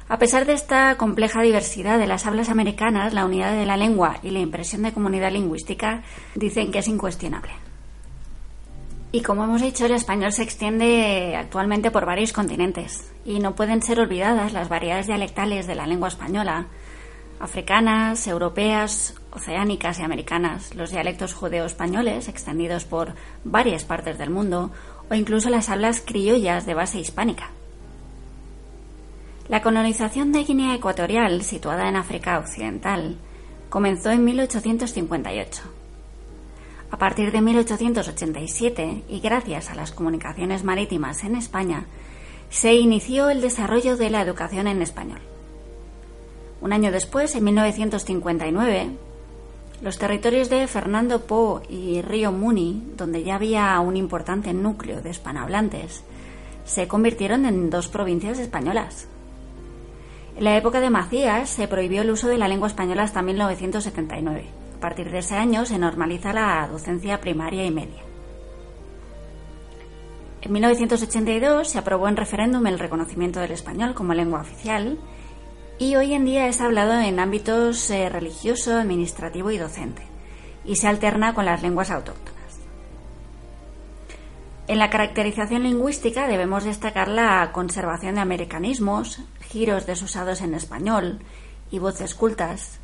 [0.09, 4.20] A pesar de esta compleja diversidad de las hablas americanas, la unidad de la lengua
[4.22, 6.03] y la impresión de comunidad lingüística
[6.34, 7.53] dicen que es incuestionable.
[9.12, 13.82] Y como hemos dicho, el español se extiende actualmente por varios continentes y no pueden
[13.82, 16.68] ser olvidadas las variedades dialectales de la lengua española,
[17.41, 23.14] africanas, europeas, oceánicas y americanas, los dialectos judeo-españoles extendidos por
[23.45, 24.70] varias partes del mundo
[25.11, 27.51] o incluso las hablas criollas de base hispánica.
[29.49, 33.16] La colonización de Guinea Ecuatorial, situada en África Occidental,
[33.70, 35.62] comenzó en 1858.
[36.91, 41.86] A partir de 1887, y gracias a las comunicaciones marítimas en España,
[42.51, 45.20] se inició el desarrollo de la educación en español.
[46.61, 48.90] Un año después, en 1959,
[49.80, 55.11] los territorios de Fernando Po y Río Muni, donde ya había un importante núcleo de
[55.11, 56.02] hispanohablantes,
[56.64, 59.06] se convirtieron en dos provincias españolas.
[60.36, 64.44] En la época de Macías se prohibió el uso de la lengua española hasta 1979.
[64.76, 68.02] A partir de ese año se normaliza la docencia primaria y media.
[70.42, 74.98] En 1982 se aprobó en referéndum el reconocimiento del español como lengua oficial
[75.79, 80.03] y hoy en día es hablado en ámbitos eh, religioso, administrativo y docente,
[80.64, 82.35] y se alterna con las lenguas autóctonas.
[84.66, 91.20] En la caracterización lingüística debemos destacar la conservación de americanismos, giros desusados en español
[91.70, 92.81] y voces cultas,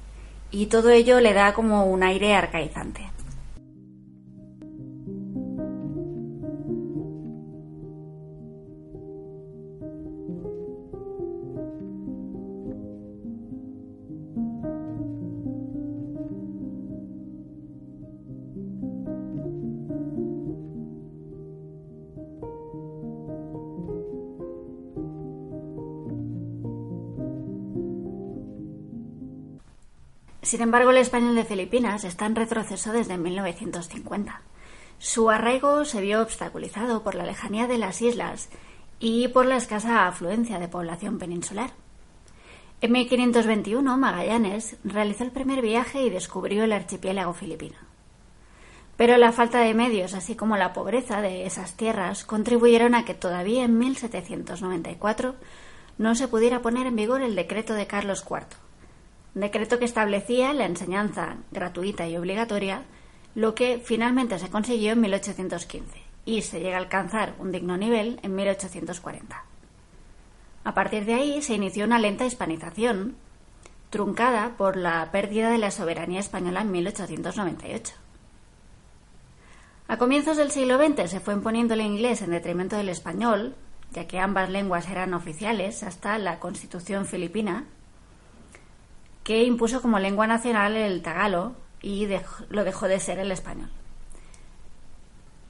[0.50, 3.13] y todo ello le da como un aire arcaizante.
[30.54, 34.40] Sin embargo, el español de Filipinas está en retroceso desde 1950.
[35.00, 38.50] Su arraigo se vio obstaculizado por la lejanía de las islas
[39.00, 41.72] y por la escasa afluencia de población peninsular.
[42.80, 47.74] En 1521, Magallanes realizó el primer viaje y descubrió el archipiélago filipino.
[48.96, 53.14] Pero la falta de medios, así como la pobreza de esas tierras, contribuyeron a que
[53.14, 55.34] todavía en 1794
[55.98, 58.46] no se pudiera poner en vigor el decreto de Carlos IV,
[59.34, 62.82] decreto que establecía la enseñanza gratuita y obligatoria,
[63.34, 68.20] lo que finalmente se consiguió en 1815 y se llega a alcanzar un digno nivel
[68.22, 69.44] en 1840.
[70.64, 73.16] A partir de ahí se inició una lenta hispanización,
[73.90, 77.94] truncada por la pérdida de la soberanía española en 1898.
[79.86, 83.54] A comienzos del siglo XX se fue imponiendo el inglés en detrimento del español,
[83.92, 87.64] ya que ambas lenguas eran oficiales hasta la Constitución filipina
[89.24, 92.06] que impuso como lengua nacional el tagalo y
[92.50, 93.70] lo dejó de ser el español.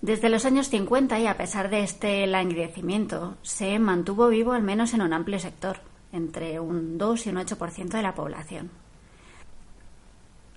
[0.01, 4.95] Desde los años 50 y a pesar de este languidecimiento, se mantuvo vivo al menos
[4.95, 5.79] en un amplio sector,
[6.13, 8.71] entre un 2 y un 8% de la población.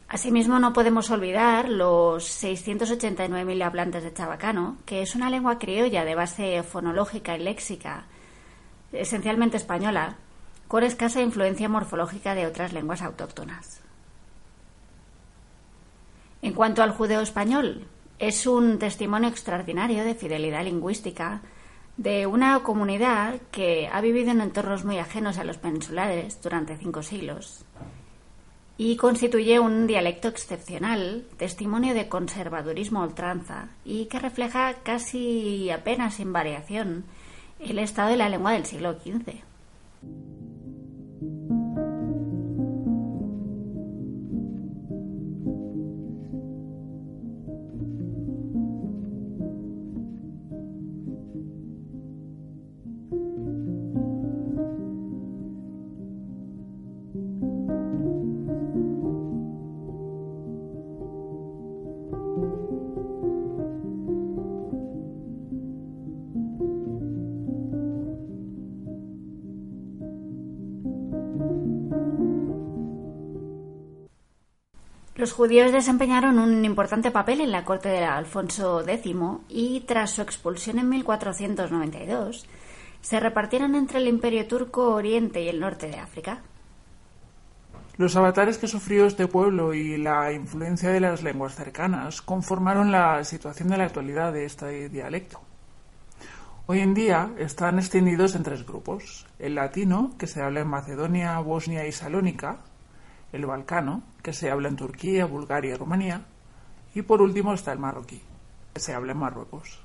[0.10, 6.16] Asimismo, no podemos olvidar los 689.000 hablantes de chabacano, que es una lengua criolla de
[6.16, 8.06] base fonológica y léxica,
[8.94, 10.18] esencialmente española,
[10.68, 13.82] con escasa influencia morfológica de otras lenguas autóctonas.
[16.42, 17.88] En cuanto al judeo español,
[18.20, 21.42] es un testimonio extraordinario de fidelidad lingüística
[21.98, 27.02] de una comunidad que ha vivido en entornos muy ajenos a los peninsulares durante cinco
[27.02, 27.66] siglos
[28.78, 36.32] y constituye un dialecto excepcional, testimonio de conservadurismo ultranza y que refleja casi apenas sin
[36.32, 37.06] variación
[37.60, 39.42] el estado de la lengua del siglo XV.
[75.18, 79.16] Los judíos desempeñaron un importante papel en la corte de Alfonso X
[79.50, 82.46] y tras su expulsión en 1492
[83.02, 86.44] se repartieron entre el imperio turco oriente y el norte de África.
[87.98, 93.24] Los avatares que sufrió este pueblo y la influencia de las lenguas cercanas conformaron la
[93.24, 95.42] situación de la actualidad de este dialecto.
[96.68, 99.26] Hoy en día están extendidos en tres grupos.
[99.40, 102.60] El latino, que se habla en Macedonia, Bosnia y Salónica,
[103.32, 106.26] el balcano, que se habla en Turquía, Bulgaria y Rumanía,
[106.94, 108.22] y por último está el marroquí,
[108.74, 109.80] que se habla en Marruecos,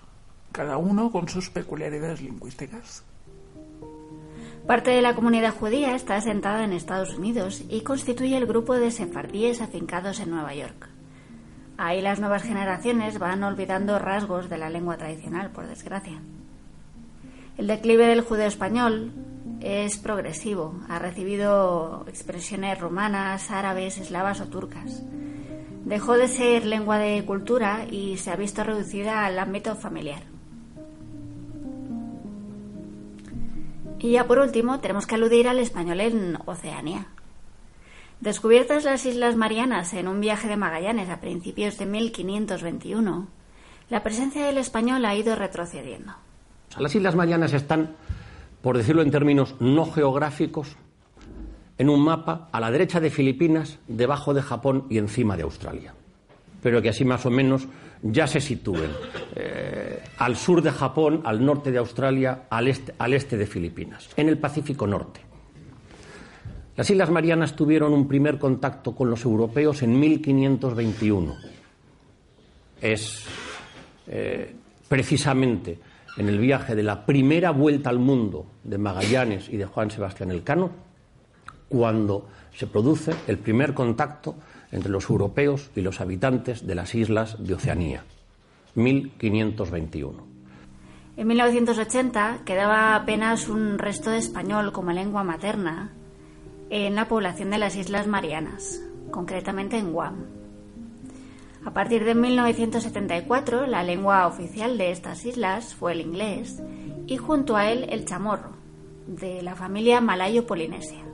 [0.53, 3.05] cada uno con sus peculiaridades lingüísticas.
[4.67, 8.93] Parte de la comunidad judía está asentada en Estados Unidos y constituye el grupo de
[8.93, 10.89] sefardíes afincados en Nueva York.
[11.79, 16.21] Ahí las nuevas generaciones van olvidando rasgos de la lengua tradicional, por desgracia.
[17.59, 19.13] El declive del judeo español
[19.61, 20.75] es progresivo.
[20.89, 25.03] Ha recibido expresiones romanas, árabes, eslavas o turcas.
[25.85, 30.23] Dejó de ser lengua de cultura y se ha visto reducida al ámbito familiar.
[33.99, 37.07] Y ya por último, tenemos que aludir al español en Oceanía.
[38.21, 43.29] Descubiertas las Islas Marianas en un viaje de Magallanes a principios de 1521,
[43.91, 46.15] la presencia del español ha ido retrocediendo.
[46.79, 47.95] Las Islas Marianas están
[48.63, 50.77] por decirlo en términos no geográficos,
[51.79, 55.95] en un mapa a la derecha de Filipinas, debajo de Japón y encima de Australia.
[56.63, 57.67] Pero que así más o menos
[58.03, 58.91] ya se sitúen
[59.35, 64.39] eh, al sur de Japón, al norte de Australia, al este, de Filipinas, en el
[64.39, 65.21] Pacífico Norte.
[66.77, 71.35] Las Islas Marianas tuvieron un primer contacto con los europeos en 1521.
[72.81, 73.25] Es
[74.07, 74.55] eh,
[74.89, 75.79] precisamente
[76.17, 80.31] en el viaje de la primera vuelta al mundo de Magallanes y de Juan Sebastián
[80.31, 80.71] Elcano
[81.69, 84.37] cuando se produce el primer contacto
[84.71, 88.05] entre los europeos y los habitantes de las islas de Oceanía,
[88.75, 90.33] 1521.
[91.17, 95.93] En 1980 quedaba apenas un resto de español como lengua materna
[96.71, 100.42] en la población de las Islas Marianas, concretamente en Guam.
[101.65, 106.61] A partir de 1974, la lengua oficial de estas islas fue el inglés
[107.07, 108.51] y junto a él el chamorro,
[109.07, 111.05] de la familia malayo-polinesia.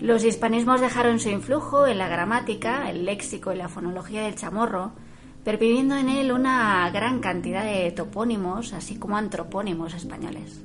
[0.00, 4.92] Los hispanismos dejaron su influjo en la gramática, el léxico y la fonología del chamorro,
[5.44, 10.60] perviviendo en él una gran cantidad de topónimos, así como antropónimos españoles.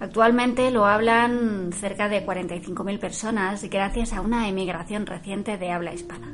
[0.00, 6.28] Actualmente lo hablan cerca de 45.000 personas gracias a una emigración reciente de habla hispana.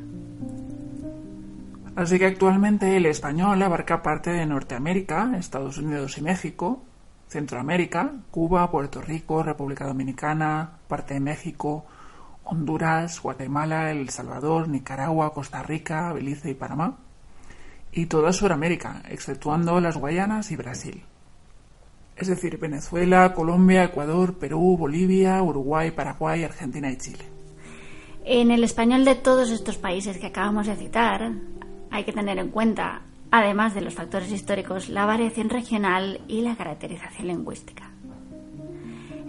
[1.97, 6.82] Así que actualmente el español abarca parte de Norteamérica, Estados Unidos y México,
[7.26, 11.86] Centroamérica, Cuba, Puerto Rico, República Dominicana, parte de México,
[12.44, 16.99] Honduras, Guatemala, El Salvador, Nicaragua, Costa Rica, Belice y Panamá,
[17.92, 21.03] y toda Sudamérica, exceptuando las Guayanas y Brasil.
[22.14, 27.24] Es decir, Venezuela, Colombia, Ecuador, Perú, Bolivia, Uruguay, Paraguay, Argentina y Chile.
[28.24, 31.32] En el español de todos estos países que acabamos de citar,
[31.97, 36.57] hay que tener en cuenta además de los factores históricos, la variación regional y la
[36.57, 37.90] caracterización lingüística.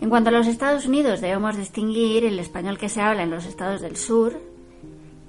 [0.02, 3.46] En cuanto a los Estados Unidos, debemos distinguir el español que se habla en los
[3.46, 4.40] estados del sur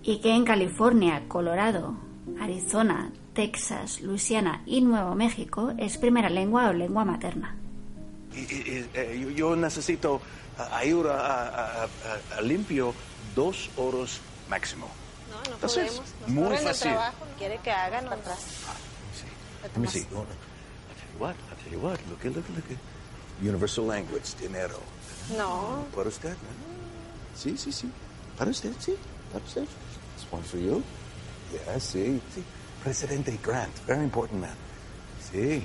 [0.03, 1.95] y que en California, Colorado,
[2.41, 7.57] Arizona, Texas, Luisiana y Nuevo México es primera lengua o lengua materna.
[8.34, 10.20] Eh, yo necesito
[10.72, 11.86] ayuda
[12.36, 12.93] a, limpio
[13.34, 14.20] dos horas
[14.51, 14.89] máximo.
[15.49, 16.03] No, no podemos.
[16.26, 16.92] muy fácil.
[17.38, 18.38] Quiere que hagan atrás.
[19.62, 20.07] Let me see.
[20.11, 20.24] No, no.
[20.24, 21.36] I'll tell you what.
[21.51, 22.01] I'll tell you what.
[22.09, 22.78] Look at, look at, look at.
[23.42, 24.80] Universal language, dinero.
[25.36, 25.84] No.
[25.94, 26.36] Para usted.
[27.36, 27.90] Sí, sí, sí.
[28.36, 28.96] Para usted, sí.
[29.32, 29.66] Para usted.
[30.16, 30.82] It's one for you.
[31.53, 32.42] Yeah, sí, sí.
[32.82, 34.57] Presidente Grant, very important man.
[35.32, 35.64] Sí.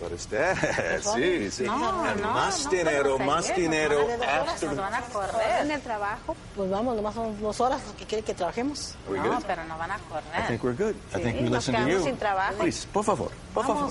[0.00, 0.54] Para usted,
[1.14, 1.64] sí, sí.
[1.64, 3.98] No, no, más no, dinero, más dinero.
[4.08, 4.74] Nos After...
[4.74, 5.60] van a correr.
[5.66, 8.94] En el trabajo, pues vamos, nomás son dos horas que quiere que trabajemos.
[9.10, 9.44] No, good?
[9.46, 10.46] pero nos van a I correr.
[10.48, 10.94] think we're good.
[11.12, 12.02] I Sí, think we nos listen to you.
[12.02, 12.54] sin trabajo.
[12.58, 13.90] Please, por favor, por favor.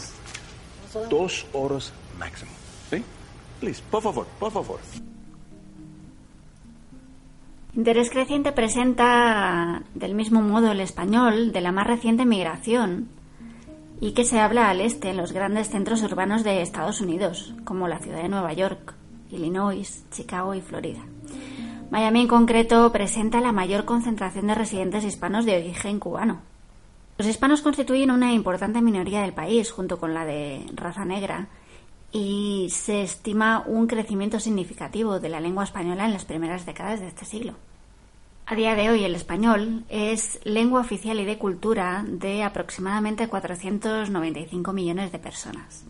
[0.94, 1.10] Vamos.
[1.10, 2.52] Dos horas máximo.
[2.90, 3.04] ¿Sí?
[3.60, 4.80] Please, por favor, por favor.
[7.76, 13.10] Interés creciente presenta del mismo modo el español de la más reciente migración
[14.02, 17.88] y que se habla al este en los grandes centros urbanos de Estados Unidos, como
[17.88, 18.96] la ciudad de Nueva York,
[19.30, 21.02] Illinois, Chicago y Florida.
[21.92, 26.42] Miami en concreto presenta la mayor concentración de residentes hispanos de origen cubano.
[27.18, 31.50] Los hispanos constituyen una importante minoría del país, junto con la de raza negra,
[32.12, 37.08] y se estima un crecimiento significativo de la lengua española en las primeras décadas de
[37.08, 37.56] este siglo.
[38.52, 44.74] A día de hoy el español es lengua oficial y de cultura de aproximadamente 495
[44.74, 45.86] millones de personas.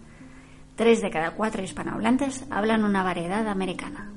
[0.75, 4.11] Tres de cada cuatro hispanohablantes hablan una variedad americana.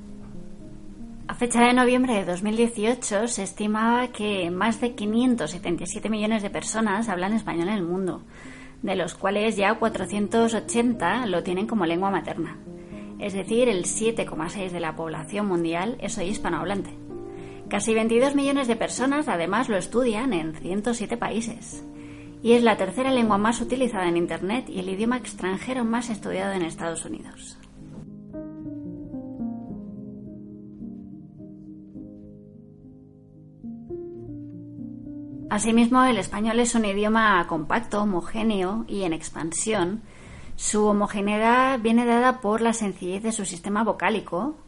[1.29, 7.07] A fecha de noviembre de 2018 se estimaba que más de 577 millones de personas
[7.07, 8.23] hablan español en el mundo,
[8.81, 12.57] de los cuales ya 480 lo tienen como lengua materna.
[13.19, 17.02] Es decir, el 7,6 de la población mundial es hoy hispanohablante.
[17.73, 21.83] Casi 22 millones de personas además lo estudian en 107 países.
[22.43, 26.53] Y es la tercera lengua más utilizada en Internet y el idioma extranjero más estudiado
[26.53, 27.57] en Estados Unidos.
[35.49, 40.03] Asimismo, el español es un idioma compacto, homogéneo y en expansión.
[40.55, 44.62] Su homogeneidad viene dada por la sencillez de su sistema vocálico,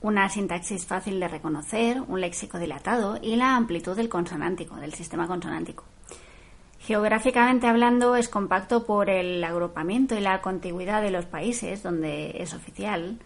[0.00, 5.26] una sintaxis fácil de reconocer, un léxico dilatado y la amplitud del consonántico, del sistema
[5.26, 5.84] consonántico.
[6.78, 12.54] Geográficamente hablando, es compacto por el agrupamiento y la contigüidad de los países donde es
[12.54, 13.18] oficial,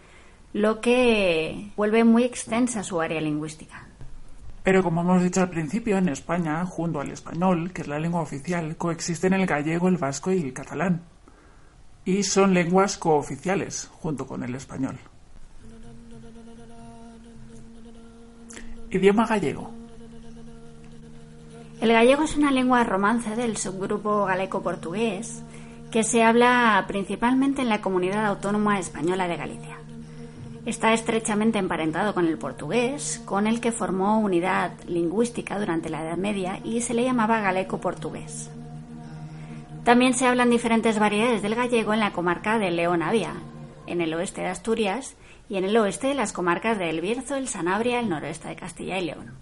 [0.52, 3.86] lo que vuelve muy extensa su área lingüística.
[4.62, 8.22] Pero como hemos dicho al principio, en España, junto al español, que es la lengua
[8.22, 11.02] oficial, coexisten el gallego, el vasco y el catalán.
[12.04, 14.98] Y son lenguas cooficiales, junto con el español.
[18.92, 19.70] Idioma gallego.
[21.80, 25.42] El gallego es una lengua romance del subgrupo galeco-portugués
[25.90, 29.78] que se habla principalmente en la comunidad autónoma española de Galicia.
[30.66, 36.18] Está estrechamente emparentado con el portugués, con el que formó unidad lingüística durante la Edad
[36.18, 38.50] Media y se le llamaba galeco-portugués.
[39.84, 43.32] También se hablan diferentes variedades del gallego en la comarca de León-Avia,
[43.86, 45.16] en el oeste de Asturias
[45.52, 48.98] y en el oeste las comarcas de El Bierzo, el Sanabria, el noroeste de Castilla
[48.98, 49.32] y León.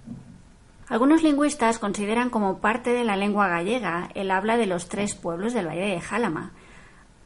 [0.88, 5.54] Algunos lingüistas consideran como parte de la lengua gallega el habla de los tres pueblos
[5.54, 6.50] del Valle de Jálama,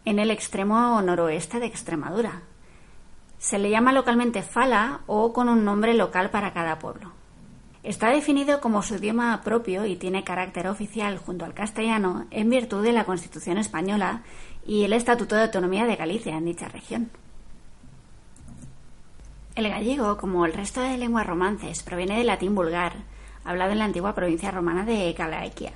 [0.04, 2.42] en el extremo noroeste de Extremadura.
[3.38, 7.10] Se le llama localmente fala o con un nombre local para cada pueblo.
[7.84, 12.82] Está definido como su idioma propio y tiene carácter oficial junto al castellano en virtud
[12.82, 14.24] de la Constitución española
[14.66, 17.10] y el Estatuto de Autonomía de Galicia en dicha región.
[19.56, 22.94] El gallego, como el resto de lenguas romances, proviene del latín vulgar,
[23.44, 25.74] hablado en la antigua provincia romana de Galaiquia,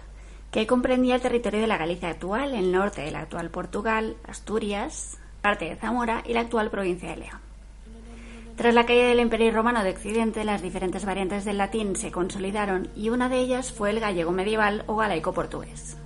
[0.51, 5.67] que comprendía el territorio de la Galicia actual, el norte del actual Portugal, Asturias, parte
[5.67, 7.39] de Zamora y la actual provincia de León.
[8.57, 12.89] Tras la caída del Imperio Romano de Occidente, las diferentes variantes del latín se consolidaron
[12.97, 15.97] y una de ellas fue el gallego medieval o galaico portugués.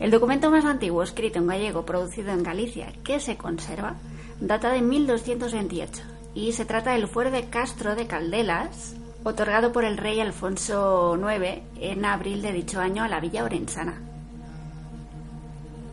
[0.00, 3.94] El documento más antiguo escrito en gallego producido en Galicia que se conserva
[4.40, 9.96] data de 1228 y se trata del fuero de Castro de Caldelas, otorgado por el
[9.96, 14.00] rey Alfonso IX en abril de dicho año a la villa orensana.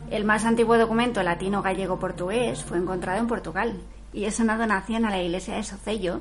[0.08, 3.80] El más antiguo documento latino gallego-portugués fue encontrado en Portugal
[4.12, 6.20] y es una donación a la iglesia de Socello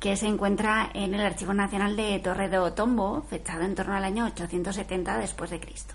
[0.00, 4.04] que se encuentra en el Archivo Nacional de Torre de Otombo, fechado en torno al
[4.04, 5.94] año 870 después de Cristo.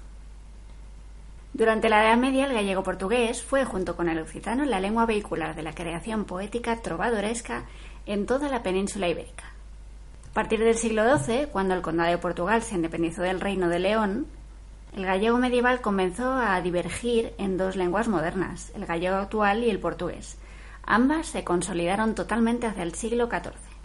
[1.53, 5.55] Durante la Edad Media, el gallego portugués fue, junto con el occitano, la lengua vehicular
[5.55, 7.65] de la creación poética trovadoresca
[8.05, 9.45] en toda la península ibérica.
[10.29, 13.79] A partir del siglo XII, cuando el condado de Portugal se independizó del reino de
[13.79, 14.27] León,
[14.95, 19.79] el gallego medieval comenzó a divergir en dos lenguas modernas, el gallego actual y el
[19.79, 20.37] portugués.
[20.83, 23.76] Ambas se consolidaron totalmente hacia el siglo XIV.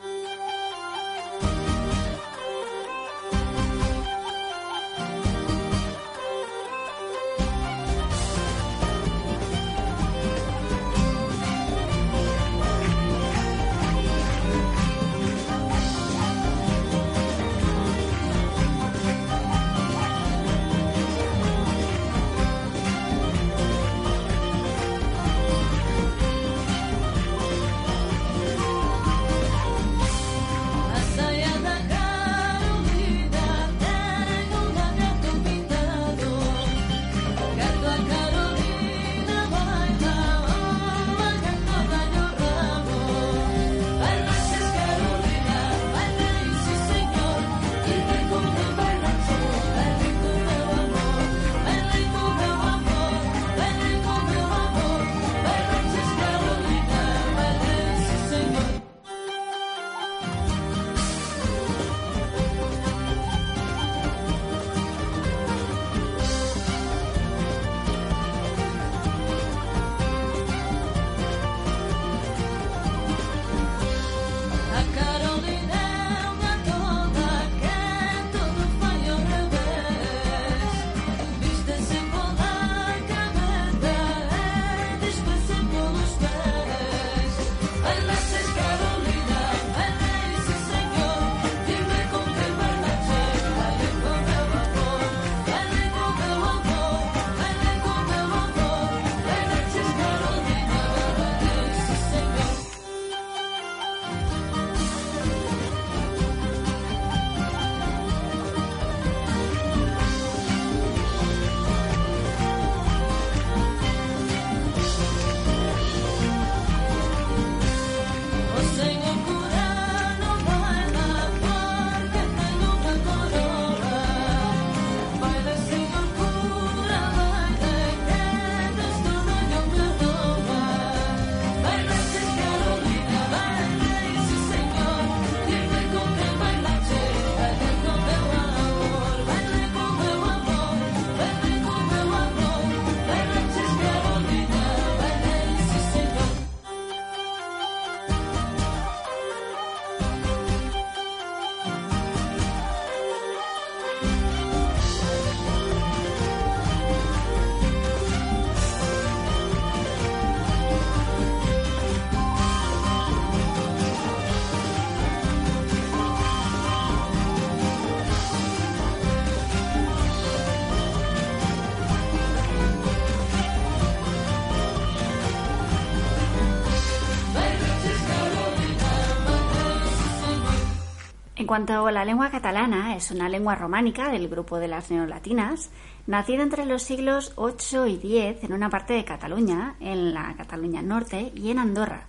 [181.52, 185.68] Cuanto a la lengua catalana, es una lengua románica del grupo de las neolatinas,
[186.06, 190.80] nacida entre los siglos 8 y 10 en una parte de Cataluña, en la Cataluña
[190.80, 192.06] Norte y en Andorra,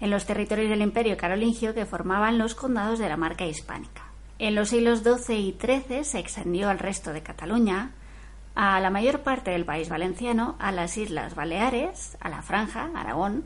[0.00, 4.00] en los territorios del Imperio Carolingio que formaban los condados de la marca hispánica.
[4.38, 7.90] En los siglos XII y XIII se extendió al resto de Cataluña,
[8.54, 13.44] a la mayor parte del país valenciano, a las Islas Baleares, a la Franja, Aragón,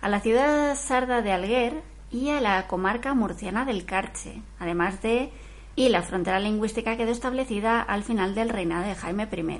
[0.00, 5.30] a la ciudad sarda de Alguer y a la comarca murciana del Carche, además de
[5.76, 9.58] y la frontera lingüística quedó establecida al final del reinado de Jaime I.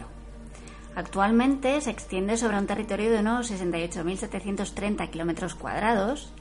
[0.97, 6.33] Actualmente se extiende sobre un territorio de unos 68.730 kilómetros cuadrados,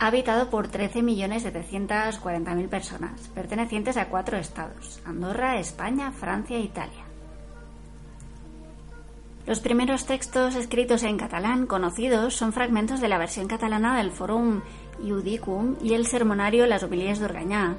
[0.00, 7.04] habitado por 13.740.000 personas, pertenecientes a cuatro estados: Andorra, España, Francia e Italia.
[9.46, 14.62] Los primeros textos escritos en catalán conocidos son fragmentos de la versión catalana del Forum
[15.00, 17.76] Iudicum y el sermonario Las Homilías de Orgañá,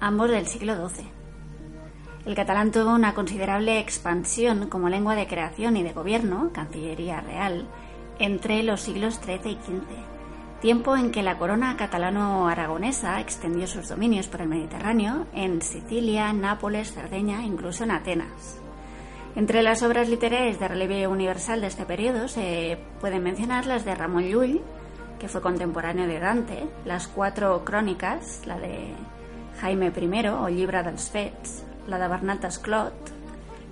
[0.00, 1.06] ambos del siglo XII.
[2.24, 7.66] El catalán tuvo una considerable expansión como lengua de creación y de gobierno, Cancillería Real,
[8.18, 14.28] entre los siglos XIII y XV, tiempo en que la corona catalano-aragonesa extendió sus dominios
[14.28, 18.60] por el Mediterráneo, en Sicilia, Nápoles, Cerdeña, incluso en Atenas.
[19.34, 23.94] Entre las obras literarias de relieve universal de este periodo se pueden mencionar las de
[23.94, 24.60] Ramón Llull,
[25.22, 28.92] que fue contemporáneo de Dante, las cuatro crónicas, la de
[29.60, 32.92] Jaime I o Llibre dels Fets, la de Bernat Esclot,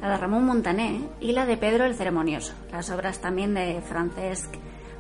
[0.00, 4.48] la de Ramón Montaner y la de Pedro el Ceremonioso, las obras también de Francesc,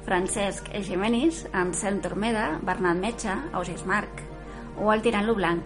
[0.04, 4.10] Francesc Eiximenis, Anselm Tormeda, Bernat Mecha, Ausias Marc
[4.76, 5.62] o el tirant Blanc,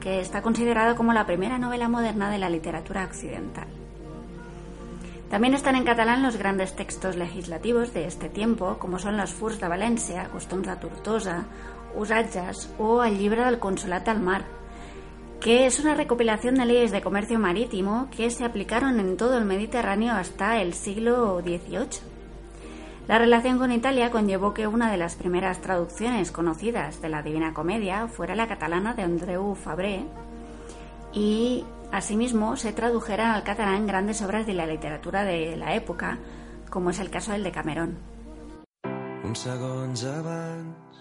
[0.00, 3.83] que está considerado como la primera novela moderna de la literatura occidental.
[5.30, 9.60] También están en catalán los grandes textos legislativos de este tiempo, como son los Furs
[9.60, 11.44] de Valencia, Costums de Tortosa,
[11.96, 14.44] Usatges o el Llibre del Consolat al Mar,
[15.40, 19.44] que es una recopilación de leyes de comercio marítimo que se aplicaron en todo el
[19.44, 22.14] Mediterráneo hasta el siglo XVIII.
[23.08, 27.52] La relación con Italia conllevó que una de las primeras traducciones conocidas de la Divina
[27.52, 30.04] Comedia fuera la catalana de Andreu Fabré
[31.12, 31.64] y
[31.94, 36.18] asimismo se tradujeran al catalán grandes obras de la literatura de la època,
[36.68, 37.94] como és el caso del de Camerón.
[39.22, 40.98] Uns segons abans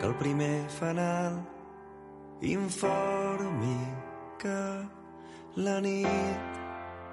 [0.00, 1.38] que el primer fanal
[2.42, 3.78] informi
[4.42, 4.58] que
[5.56, 6.58] la nit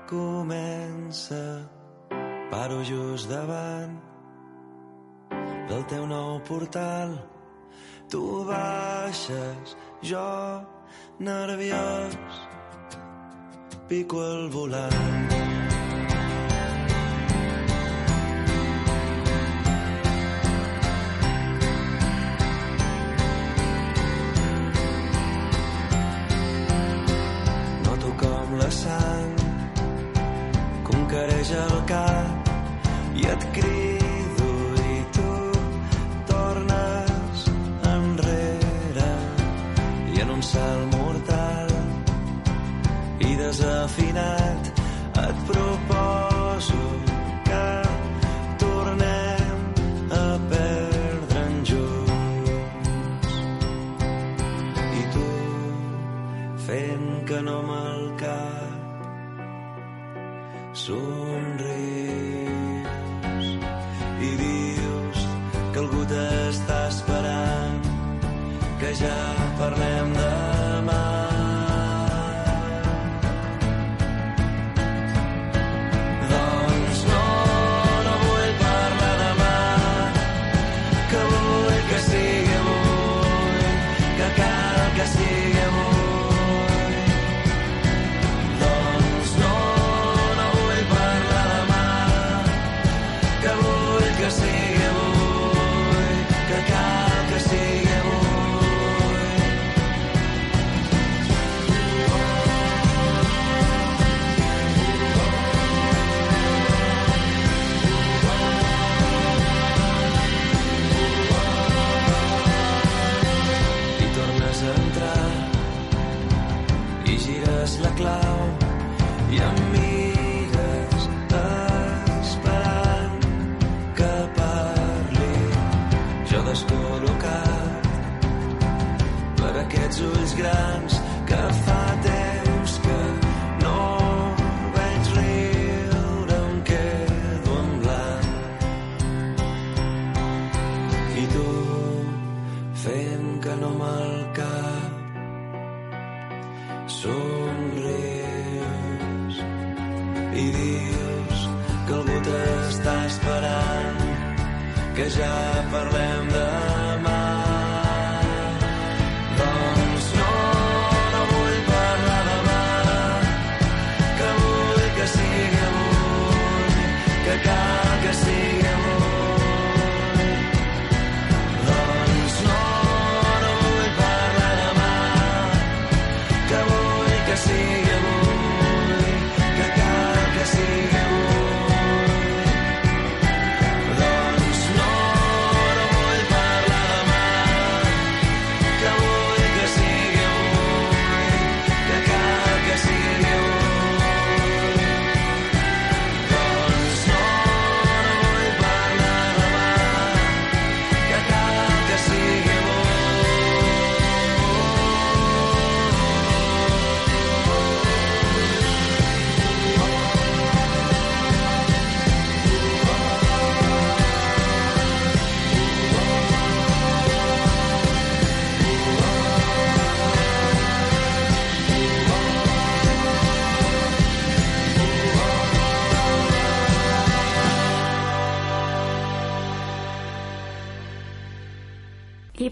[0.09, 1.69] comença
[2.49, 3.93] paro just davant
[5.69, 7.15] del teu nou portal
[8.09, 10.27] tu baixes jo
[11.21, 12.17] nerviós.
[13.87, 15.40] Pico el volant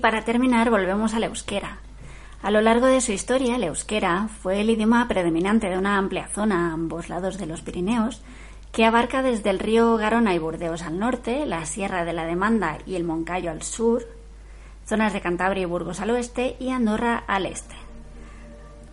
[0.10, 1.78] para terminar, volvemos al euskera.
[2.41, 6.28] A lo largo de su historia, el euskera fue el idioma predominante de una amplia
[6.30, 8.24] zona a ambos lados de los Pirineos,
[8.72, 12.80] que abarca desde el río Garona y Burdeos al norte, la Sierra de la Demanda
[12.88, 14.07] y el Moncayo al sur,
[14.88, 17.76] zonas de Cantabria y Burgos al oeste y Andorra al este.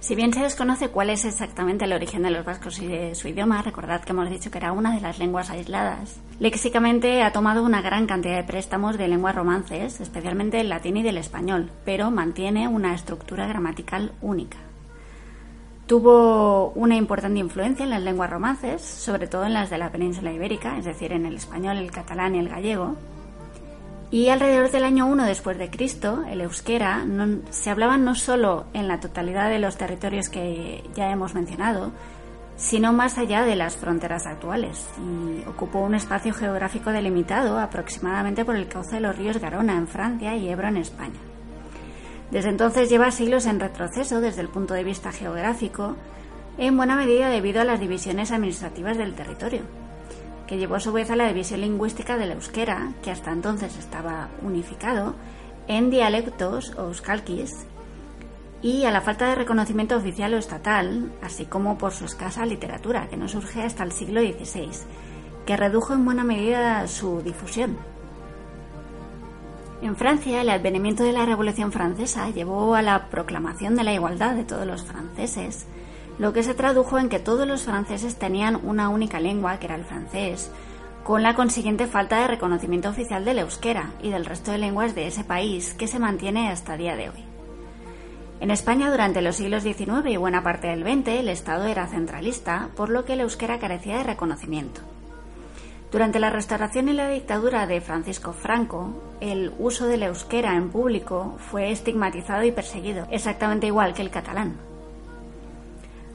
[0.07, 3.27] Si bien se desconoce cuál es exactamente el origen de los vascos y de su
[3.27, 6.21] idioma, recordad que hemos dicho que era una de las lenguas aisladas.
[6.39, 11.03] Léxicamente ha tomado una gran cantidad de préstamos de lenguas romances, especialmente del latín y
[11.03, 14.59] del español, pero mantiene una estructura gramatical única.
[15.89, 20.33] Tuvo una importante influencia en las lenguas romances, sobre todo en las de la península
[20.33, 22.95] ibérica, es decir, en el español, el catalán y el gallego,
[24.11, 27.05] y alrededor del año 1 después de Cristo, el euskera
[27.51, 31.93] se hablaba no solo en la totalidad de los territorios que ya hemos mencionado,
[32.57, 38.57] sino más allá de las fronteras actuales, y ocupó un espacio geográfico delimitado aproximadamente por
[38.57, 41.21] el cauce de los ríos Garona en Francia y Ebro en España.
[42.31, 45.97] Desde entonces lleva siglos en retroceso desde el punto de vista geográfico,
[46.59, 49.86] en buena medida debido a las divisiones administrativas del territorio
[50.47, 54.29] que llevó a su vez a la división lingüística del euskera, que hasta entonces estaba
[54.43, 55.15] unificado,
[55.69, 57.67] en dialectos o euskalkis,
[58.63, 63.09] y a la falta de reconocimiento oficial o estatal, así como por su escasa literatura,
[63.09, 64.71] que no surge hasta el siglo XVI,
[65.45, 67.77] que redujo en buena medida su difusión.
[69.83, 74.35] En Francia, el advenimiento de la Revolución Francesa llevó a la proclamación de la igualdad
[74.35, 75.67] de todos los franceses,
[76.19, 79.75] lo que se tradujo en que todos los franceses tenían una única lengua, que era
[79.75, 80.51] el francés,
[81.05, 85.07] con la consiguiente falta de reconocimiento oficial del euskera y del resto de lenguas de
[85.07, 87.25] ese país, que se mantiene hasta día de hoy.
[88.41, 92.69] En España, durante los siglos XIX y buena parte del XX, el Estado era centralista,
[92.77, 94.81] por lo que el euskera carecía de reconocimiento.
[95.93, 98.91] Durante la restauración y la dictadura de Francisco Franco,
[99.21, 104.57] el uso del euskera en público fue estigmatizado y perseguido, exactamente igual que el catalán.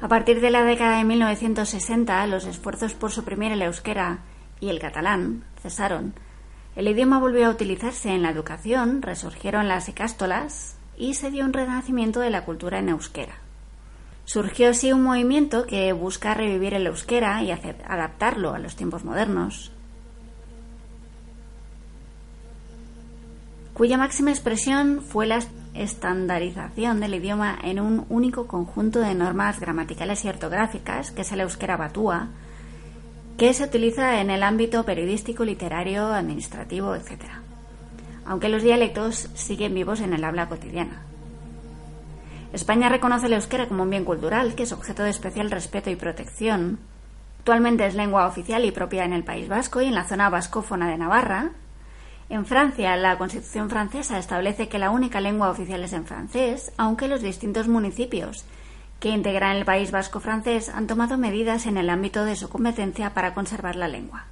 [0.02, 4.22] A partir de la década de 1960, los esfuerzos por suprimir el euskera
[4.60, 6.16] y el catalán cesaron.
[6.76, 11.54] El idioma volvió a utilizarse en la educación, resurgieron las ecástolas y se dio un
[11.54, 13.36] renacimiento de la cultura en euskera.
[14.26, 19.72] Surgió así un movimiento que busca revivir el euskera y adaptarlo a los tiempos modernos,
[23.76, 25.42] cuya máxima expresión fue la
[25.74, 31.42] estandarización del idioma en un único conjunto de normas gramaticales y ortográficas, que es el
[31.42, 32.28] euskera batúa,
[33.38, 37.24] que se utiliza en el ámbito periodístico, literario, administrativo, etc.
[38.26, 41.02] Aunque los dialectos siguen vivos en el habla cotidiana.
[42.54, 45.96] España reconoce el euskera como un bien cultural que es objeto de especial respeto y
[45.96, 46.80] protección.
[47.40, 50.90] Actualmente es lengua oficial y propia en el País Vasco y en la zona vascófona
[50.90, 51.52] de Navarra.
[52.32, 57.10] En Francia, la Constitución francesa establece que la única lengua oficial es en francés, aunque
[57.10, 58.46] los distintos municipios
[59.02, 63.14] que integran el País Vasco francés han tomado medidas en el ámbito de su competencia
[63.14, 64.28] para conservar la lengua.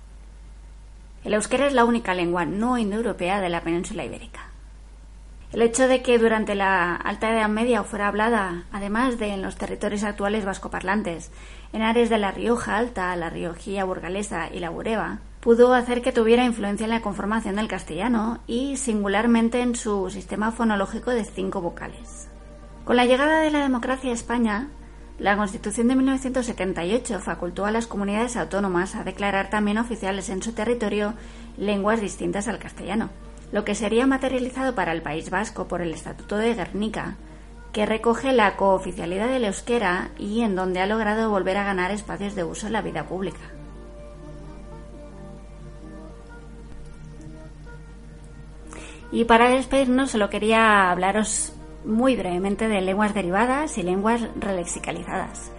[1.25, 4.45] El euskera es la única lengua no indoeuropea de la península ibérica.
[5.51, 9.57] El hecho de que durante la Alta Edad Media fuera hablada, además de en los
[9.57, 11.33] territorios actuales vascoparlantes,
[11.73, 16.11] en áreas de la Rioja Alta, la Riojía burgalesa y la Bureba, pudo hacer que
[16.11, 21.61] tuviera influencia en la conformación del castellano y singularmente en su sistema fonológico de cinco
[21.61, 22.27] vocales.
[22.83, 24.69] Con la llegada de la democracia a España,
[25.17, 30.53] La Constitución de 1978 facultó a las comunidades autónomas a declarar también oficiales en su
[30.53, 31.13] territorio
[31.57, 33.09] lenguas distintas al castellano,
[33.51, 37.17] lo que sería materializado para el País Vasco por el Estatuto de Guernica,
[37.73, 42.33] que recoge la cooficialidad del euskera y en donde ha logrado volver a ganar espacios
[42.33, 43.58] de uso en la vida pública.
[49.11, 51.53] Y para despedirnos solo quería hablaros
[51.85, 55.51] muy brevemente de lenguas derivadas y lenguas relexicalizadas.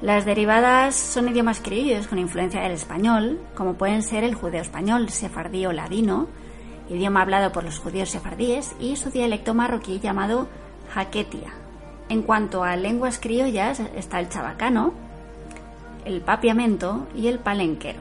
[0.00, 5.66] Las derivadas son idiomas criollos con influencia del español, como pueden ser el judeo-español, sefardí
[5.66, 6.28] o ladino,
[6.88, 10.48] idioma hablado por los judíos sefardíes, y su dialecto marroquí llamado
[10.94, 11.52] jaquetia.
[12.08, 14.94] En cuanto a lenguas criollas está el chabacano,
[16.04, 18.00] el papiamento y el palenquero.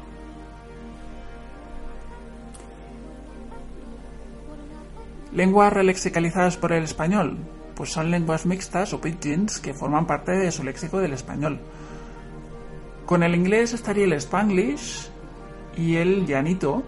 [5.34, 7.38] Lenguas relexicalizadas por el español,
[7.76, 11.60] pues son lenguas mixtas o pidgins que forman parte de su léxico del español.
[13.06, 15.10] Con el inglés estaría el spanglish
[15.76, 16.84] y el llanito.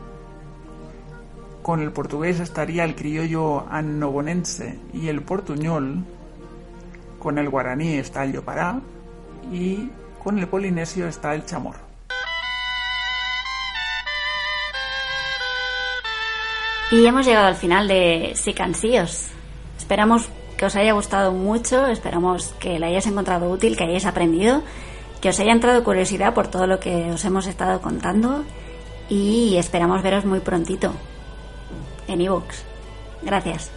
[1.61, 6.05] Con el portugués estaría el criollo annobonense y el portuñol.
[7.19, 8.81] Con el guaraní está el yopará
[9.51, 9.89] y
[10.23, 11.88] con el polinesio está el chamorro.
[16.91, 19.27] Y hemos llegado al final de Sicansíos.
[19.77, 20.27] Esperamos
[20.57, 24.63] que os haya gustado mucho, esperamos que la hayáis encontrado útil, que hayáis aprendido,
[25.21, 28.43] que os haya entrado curiosidad por todo lo que os hemos estado contando
[29.07, 30.93] y esperamos veros muy prontito
[32.07, 32.65] en ebooks.
[33.21, 33.71] Gracias.